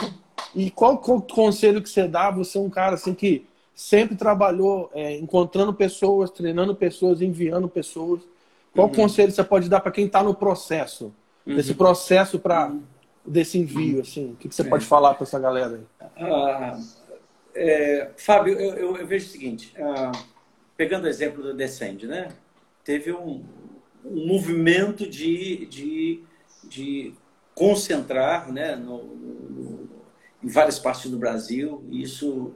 [0.55, 2.29] e qual, qual conselho que você dá?
[2.31, 8.21] Você é um cara assim que sempre trabalhou é, encontrando pessoas, treinando pessoas, enviando pessoas.
[8.73, 8.93] Qual uhum.
[8.93, 11.13] conselho você pode dar para quem está no processo,
[11.45, 11.55] uhum.
[11.55, 12.83] desse processo para uhum.
[13.25, 14.31] desse envio, assim?
[14.31, 14.69] O que, que você é.
[14.69, 16.09] pode falar para essa galera aí?
[16.17, 16.79] Ah,
[17.53, 20.11] é, Fábio, eu, eu, eu, vejo o seguinte, ah,
[20.77, 22.29] pegando o exemplo do Descende, né?
[22.83, 23.43] Teve um,
[24.05, 26.23] um movimento de, de,
[26.63, 27.13] de
[27.53, 29.89] concentrar, né, no, no,
[30.43, 31.83] em várias partes do Brasil.
[31.91, 32.55] Isso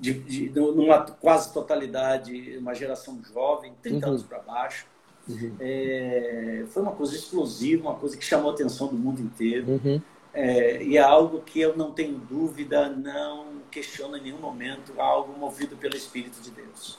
[0.00, 4.12] de, de, numa quase totalidade, uma geração jovem, 30 uhum.
[4.12, 4.86] anos para baixo.
[5.28, 5.56] Uhum.
[5.60, 9.72] É, foi uma coisa explosiva, uma coisa que chamou a atenção do mundo inteiro.
[9.72, 10.00] Uhum.
[10.32, 15.38] é, e é algo que eu não tenho dúvida, não questiono em nenhum momento, algo
[15.38, 16.98] movido pelo Espírito de Deus.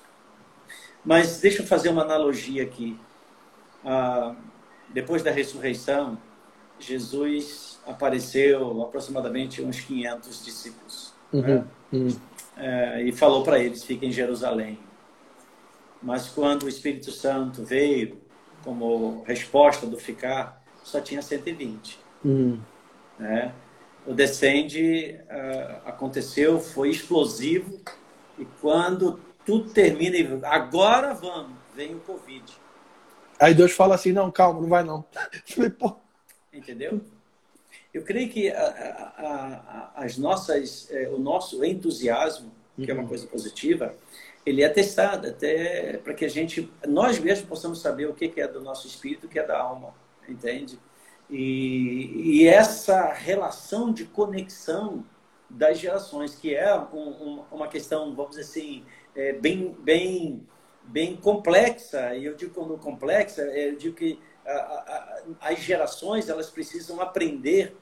[1.05, 2.99] Mas deixa eu fazer uma analogia aqui.
[3.83, 4.36] Ah,
[4.89, 6.17] depois da ressurreição,
[6.79, 11.13] Jesus apareceu aproximadamente uns 500 discípulos.
[11.31, 11.65] Uhum, né?
[12.58, 14.80] É, e falou para eles: fiquem em Jerusalém.
[16.01, 18.22] Mas quando o Espírito Santo veio,
[18.64, 21.99] como resposta do ficar, só tinha 120.
[22.24, 22.60] Uhum.
[23.18, 23.53] Né?
[24.06, 27.82] O descende uh, aconteceu, foi explosivo,
[28.38, 32.43] e quando tudo termina, e agora vamos, vem o Covid.
[33.39, 35.06] Aí Deus fala assim: não, calma, não vai não.
[35.45, 35.95] falei, pô.
[36.53, 37.01] Entendeu?
[37.95, 43.03] Eu creio que a, a, a, as nossas, é, o nosso entusiasmo, que é uma
[43.03, 43.07] uhum.
[43.07, 43.95] coisa positiva,
[44.45, 48.49] ele é testado até para que a gente, nós mesmos possamos saber o que é
[48.49, 49.95] do nosso espírito, o que é da alma,
[50.27, 50.77] entende?
[51.29, 55.05] E, e essa relação de conexão
[55.49, 58.83] das gerações, que é um, um, uma questão, vamos dizer assim,
[59.15, 60.45] é, bem, bem,
[60.83, 66.27] bem complexa, e eu digo quando complexa, é, eu digo que a, a, as gerações
[66.27, 67.73] elas precisam aprender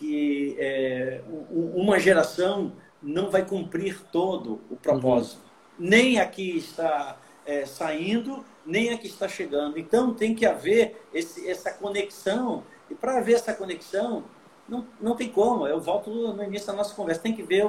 [0.00, 1.20] que é,
[1.50, 2.72] uma geração
[3.02, 5.42] não vai cumprir todo o propósito.
[5.78, 5.86] Uhum.
[5.90, 9.78] Nem aqui está é, saindo, nem aqui está chegando.
[9.78, 14.24] Então tem que haver esse, essa conexão e para haver essa conexão,
[14.66, 15.66] não, não tem como.
[15.66, 17.20] Eu volto no início da nossa conversa.
[17.20, 17.66] Tem que ver,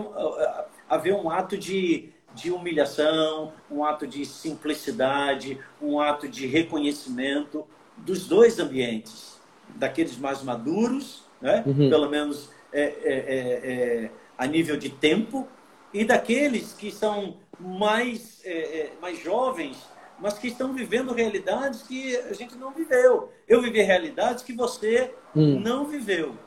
[0.89, 7.67] haver um ato de, de humilhação, um ato de simplicidade, um ato de reconhecimento
[7.97, 9.37] dos dois ambientes.
[9.75, 11.63] Daqueles mais maduros, né?
[11.65, 11.89] Uhum.
[11.89, 13.71] pelo menos é, é, é,
[14.05, 15.47] é a nível de tempo,
[15.93, 22.15] e daqueles que são mais, é, é, mais jovens mas que estão vivendo realidades que
[22.15, 23.31] a gente não viveu.
[23.47, 25.59] Eu vivi realidades que você hum.
[25.59, 26.37] não viveu.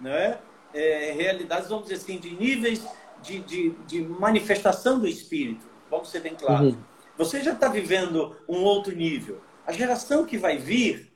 [0.00, 0.38] Né?
[0.72, 2.86] É, realidades, vamos dizer assim, de níveis
[3.22, 5.66] de, de, de manifestação do espírito.
[5.90, 6.74] Vamos ser bem claros.
[6.74, 6.80] Uhum.
[7.18, 9.40] Você já está vivendo um outro nível.
[9.66, 11.10] A geração que vai vir,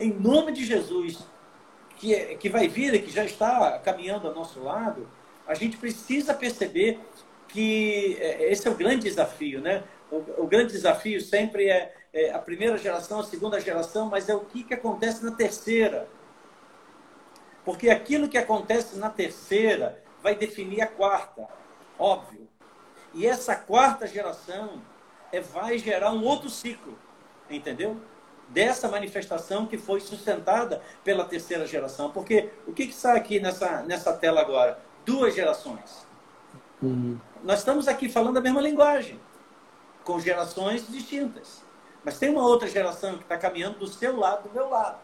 [0.00, 1.18] em nome de Jesus,
[1.98, 5.08] que, é, que vai vir e que já está caminhando ao nosso lado,
[5.46, 7.00] a gente precisa perceber
[7.48, 9.82] que é, esse é o grande desafio, né?
[10.10, 14.34] O, o grande desafio sempre é, é, a primeira geração, a segunda geração, mas é
[14.34, 16.08] o que, que acontece na terceira.
[17.64, 21.46] Porque aquilo que acontece na terceira vai definir a quarta,
[21.98, 22.48] óbvio.
[23.12, 24.80] E essa quarta geração
[25.32, 26.98] é, vai gerar um outro ciclo,
[27.50, 28.00] entendeu?
[28.48, 32.10] Dessa manifestação que foi sustentada pela terceira geração.
[32.10, 34.78] Porque o que, que está aqui nessa, nessa tela agora?
[35.04, 36.06] Duas gerações.
[36.82, 37.18] Uhum.
[37.42, 39.20] Nós estamos aqui falando a mesma linguagem
[40.04, 41.62] com gerações distintas.
[42.02, 44.98] Mas tem uma outra geração que está caminhando do seu lado, do meu lado.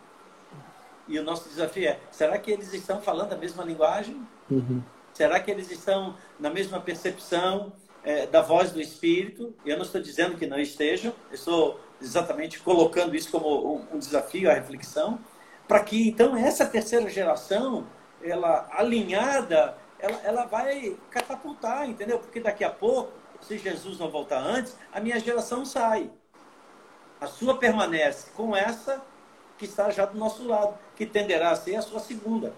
[1.06, 4.26] E o nosso desafio é: será que eles estão falando a mesma linguagem?
[4.50, 4.82] Uhum.
[5.12, 7.72] Será que eles estão na mesma percepção
[8.02, 9.54] é, da voz do Espírito?
[9.64, 14.50] Eu não estou dizendo que não estejam, eu estou exatamente colocando isso como um, desafio,
[14.50, 15.18] a reflexão,
[15.66, 17.86] para que então essa terceira geração,
[18.22, 22.18] ela alinhada, ela, ela vai catapultar, entendeu?
[22.18, 26.10] Porque daqui a pouco se Jesus não voltar antes, a minha geração sai.
[27.20, 29.02] A sua permanece com essa
[29.58, 32.54] que está já do nosso lado, que tenderá a ser a sua segunda,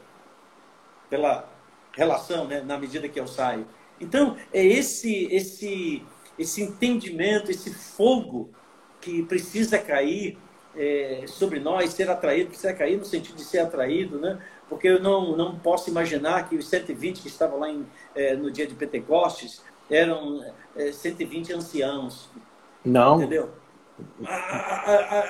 [1.11, 1.49] pela
[1.93, 3.67] relação, né, na medida que eu saio.
[4.01, 6.05] Então, é esse, esse,
[6.39, 8.51] esse entendimento, esse fogo
[9.07, 10.37] que precisa cair
[10.77, 14.43] é, sobre nós, ser atraído, precisa cair no sentido de ser atraído, né?
[14.69, 17.87] porque eu não, não posso imaginar que os 120 que estavam lá em,
[18.17, 20.45] é, no dia de Pentecostes eram
[20.75, 22.29] é, 120 anciãos.
[22.85, 23.17] Não.
[23.17, 23.53] Entendeu?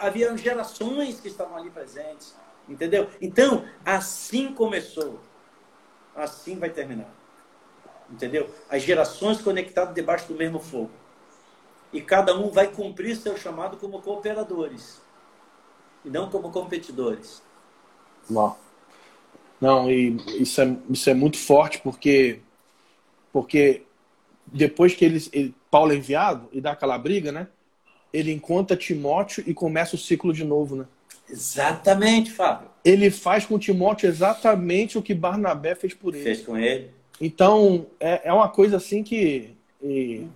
[0.01, 2.35] Havia gerações que estavam ali presentes.
[2.67, 3.09] Entendeu?
[3.21, 5.21] Então, assim começou.
[6.15, 7.11] Assim vai terminar.
[8.11, 8.49] Entendeu?
[8.71, 10.91] As gerações conectadas debaixo do mesmo fogo.
[11.97, 15.01] E cada um vai cumprir seu chamado como cooperadores.
[16.05, 17.43] E não como competidores.
[18.29, 18.57] Não.
[19.61, 22.41] Não, e isso é, isso é muito forte porque,
[23.33, 23.83] porque
[24.47, 27.49] depois que ele, ele, Paulo é enviado e dá aquela briga, né?
[28.13, 30.87] Ele encontra Timóteo e começa o ciclo de novo, né?
[31.29, 32.69] Exatamente, Fábio.
[32.85, 36.23] Ele faz com Timóteo exatamente o que Barnabé fez por ele.
[36.23, 36.91] Fez com ele.
[37.21, 39.56] Então, é, é uma coisa assim que.
[39.89, 40.27] E,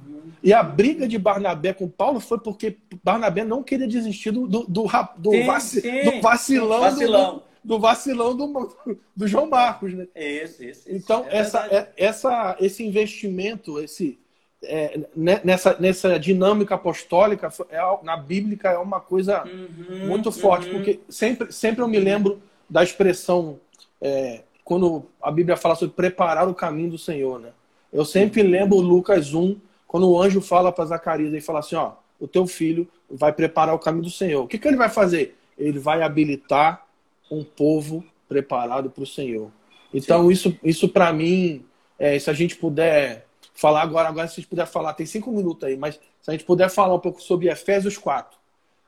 [0.42, 4.64] e, a briga de Barnabé com Paulo foi porque Barnabé não queria desistir do, do,
[4.64, 4.86] do,
[5.16, 6.04] do, sim, vaci, sim.
[6.04, 7.34] do vacilão, vacilão.
[7.34, 8.76] Do, do vacilão do,
[9.14, 10.06] do João Marcos, né?
[10.14, 10.82] Isso, isso.
[10.88, 14.18] Então, é essa, é, essa, esse investimento, esse,
[14.62, 20.68] é, né, nessa, nessa dinâmica apostólica, é, na bíblica, é uma coisa uhum, muito forte,
[20.68, 20.74] uhum.
[20.74, 23.58] porque sempre, sempre eu me lembro da expressão
[24.00, 27.50] é, quando a Bíblia fala sobre preparar o caminho do Senhor, né?
[27.92, 31.92] Eu sempre lembro Lucas 1, quando o anjo fala para Zacarias e fala assim, ó,
[32.18, 34.44] o teu filho vai preparar o caminho do Senhor.
[34.44, 35.36] O que, que ele vai fazer?
[35.58, 36.86] Ele vai habilitar
[37.30, 39.50] um povo preparado para o Senhor.
[39.92, 40.30] Então, Sim.
[40.32, 41.64] isso, isso para mim,
[41.98, 45.32] é, se a gente puder falar agora, agora se a gente puder falar, tem cinco
[45.32, 48.38] minutos aí, mas se a gente puder falar um pouco sobre Efésios 4.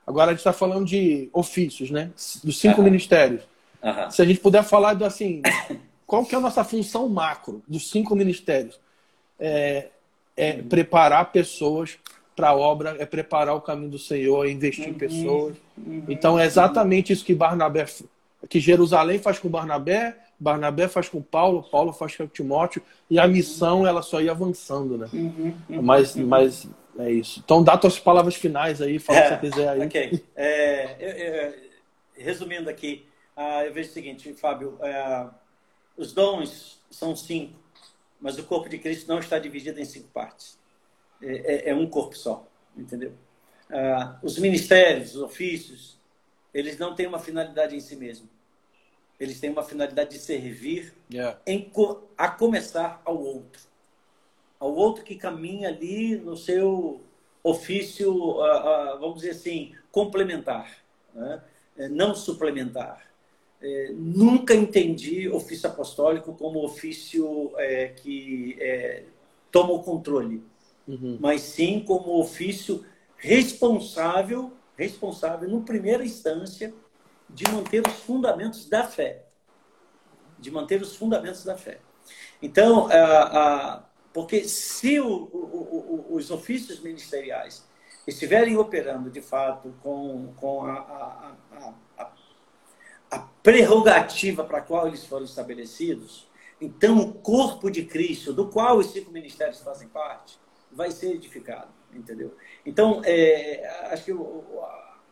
[0.05, 2.11] Agora a gente está falando de ofícios, né?
[2.43, 2.85] Dos cinco uhum.
[2.85, 3.43] ministérios.
[3.81, 4.11] Uhum.
[4.11, 5.41] Se a gente puder falar do assim,
[6.05, 8.79] qual que é a nossa função macro dos cinco ministérios?
[9.39, 9.87] É,
[10.35, 10.67] é uhum.
[10.67, 11.97] preparar pessoas
[12.35, 14.97] para a obra, é preparar o caminho do Senhor, é investir em uhum.
[14.97, 15.55] pessoas.
[15.77, 16.03] Uhum.
[16.09, 17.85] Então é exatamente isso que Barnabé,
[18.49, 23.27] que Jerusalém faz com Barnabé, Barnabé faz com Paulo, Paulo faz com Timóteo, e a
[23.27, 25.07] missão ela só ia avançando, né?
[25.69, 26.67] Mas, mas
[26.97, 27.41] é isso.
[27.43, 29.81] Então dá tuas palavras finais aí, fala é, o que você quiser aí.
[29.81, 30.23] Ok.
[30.35, 31.53] É, eu, eu,
[32.17, 33.05] resumindo aqui,
[33.35, 35.25] ah, eu vejo o seguinte, Fábio, é,
[35.97, 37.59] os dons são cinco,
[38.23, 40.57] mas o corpo de Cristo não está dividido em cinco partes.
[41.21, 43.11] É, é, é um corpo só, entendeu?
[43.69, 45.99] Ah, os ministérios, os ofícios,
[46.53, 48.29] eles não têm uma finalidade em si mesmo.
[49.19, 51.37] Eles têm uma finalidade de servir yeah.
[51.45, 51.69] em,
[52.17, 53.61] a começar ao outro.
[54.57, 57.01] Ao outro que caminha ali no seu
[57.43, 60.77] ofício, uh, uh, vamos dizer assim, complementar,
[61.13, 61.43] né?
[61.75, 63.05] É, não suplementar.
[63.65, 69.05] É, nunca entendi ofício apostólico como ofício é, que é,
[69.49, 70.43] toma o controle,
[70.85, 71.17] uhum.
[71.21, 72.83] mas sim como ofício
[73.15, 76.73] responsável, responsável, no primeira instância,
[77.29, 79.23] de manter os fundamentos da fé.
[80.37, 81.79] De manter os fundamentos da fé.
[82.41, 82.97] Então, a,
[83.75, 87.65] a, porque se o, o, o, os ofícios ministeriais
[88.05, 91.73] estiverem operando de fato com, com a, a,
[93.13, 96.27] a prerrogativa para a qual eles foram estabelecidos,
[96.59, 100.39] então o corpo de Cristo, do qual os cinco ministérios fazem parte,
[100.71, 102.35] vai ser edificado, entendeu?
[102.65, 104.11] Então, é, acho que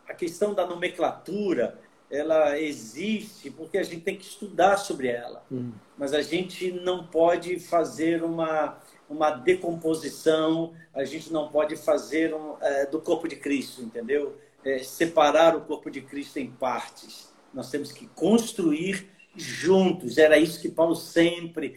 [0.07, 1.79] a questão da nomenclatura,
[2.09, 5.71] ela existe porque a gente tem que estudar sobre ela, hum.
[5.95, 12.55] mas a gente não pode fazer uma uma decomposição, a gente não pode fazer um,
[12.61, 14.37] é, do corpo de Cristo, entendeu?
[14.63, 20.17] É, separar o corpo de Cristo em partes nós temos que construir juntos.
[20.17, 21.73] Era isso que Paulo sempre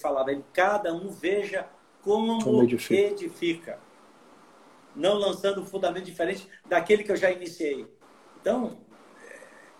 [0.00, 0.32] falava.
[0.32, 1.66] Ele, cada um veja
[2.02, 2.94] como, como edifica.
[2.94, 3.78] edifica.
[4.94, 7.86] Não lançando um fundamento diferente daquele que eu já iniciei.
[8.40, 8.78] Então,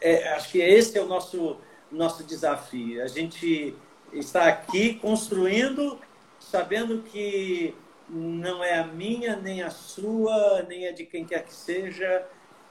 [0.01, 1.59] é, é, acho que esse é o nosso,
[1.91, 3.03] nosso desafio.
[3.03, 3.75] A gente
[4.12, 5.99] está aqui construindo,
[6.39, 7.75] sabendo que
[8.09, 12.27] não é a minha, nem a sua, nem a de quem quer que seja,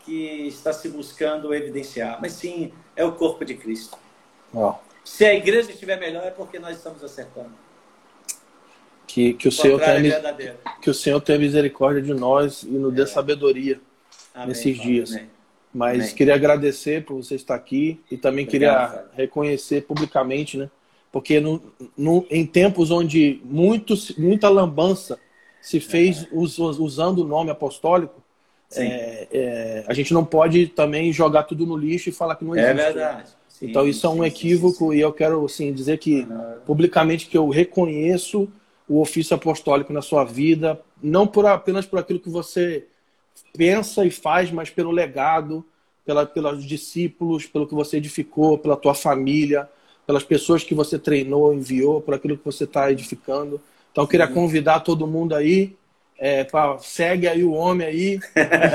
[0.05, 3.97] que está se buscando evidenciar, mas sim é o corpo de Cristo.
[4.53, 4.73] Oh.
[5.03, 7.51] Se a igreja estiver melhor é porque nós estamos acertando.
[9.07, 12.95] Que, que, o, Senhor tenha, que o Senhor tenha misericórdia de nós e nos é.
[12.95, 13.81] dê sabedoria
[14.33, 15.11] Amém, nesses dias.
[15.11, 15.29] Amém.
[15.73, 16.15] Mas Amém.
[16.15, 20.69] queria agradecer por você estar aqui e também Obrigado, queria reconhecer publicamente, né?
[21.11, 21.61] Porque no,
[21.97, 25.19] no, em tempos onde muitos, muita lambança
[25.61, 26.27] se fez é.
[26.31, 28.20] us, usando o nome apostólico,
[28.75, 32.55] é, é, a gente não pode também jogar tudo no lixo e falar que não
[32.55, 32.79] é existe.
[32.79, 33.29] É verdade.
[33.49, 36.27] Sim, então isso sim, é um equívoco sim, e eu quero assim, dizer que
[36.65, 38.49] publicamente que eu reconheço
[38.87, 42.85] o ofício apostólico na sua vida, não por, apenas por aquilo que você
[43.53, 45.65] pensa e faz, mas pelo legado,
[46.05, 49.69] pela, pelos discípulos, pelo que você edificou, pela tua família,
[50.05, 53.61] pelas pessoas que você treinou, enviou, por aquilo que você está edificando.
[53.91, 55.75] Então eu queria convidar todo mundo aí
[56.23, 56.45] é,
[56.81, 58.19] segue aí o homem aí,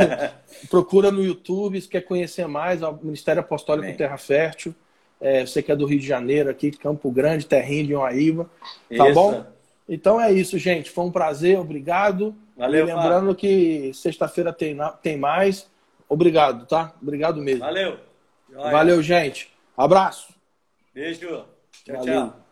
[0.69, 3.97] procura no YouTube se quer conhecer mais o Ministério Apostólico Bem.
[3.97, 4.75] Terra Fértil.
[5.21, 8.51] É, você que é do Rio de Janeiro, aqui, Campo Grande, Terrinho de Uaíba.
[8.97, 9.15] Tá isso.
[9.15, 9.47] bom?
[9.89, 10.91] Então é isso, gente.
[10.91, 12.35] Foi um prazer, obrigado.
[12.57, 13.37] Valeu, e lembrando Fábio.
[13.37, 15.71] que sexta-feira tem, tem mais.
[16.09, 16.95] Obrigado, tá?
[17.01, 17.61] Obrigado mesmo.
[17.61, 17.97] Valeu.
[18.53, 19.53] Valeu, gente.
[19.77, 20.35] Abraço.
[20.93, 21.45] Beijo.
[21.85, 22.05] Tchau, Valeu.
[22.05, 22.46] tchau.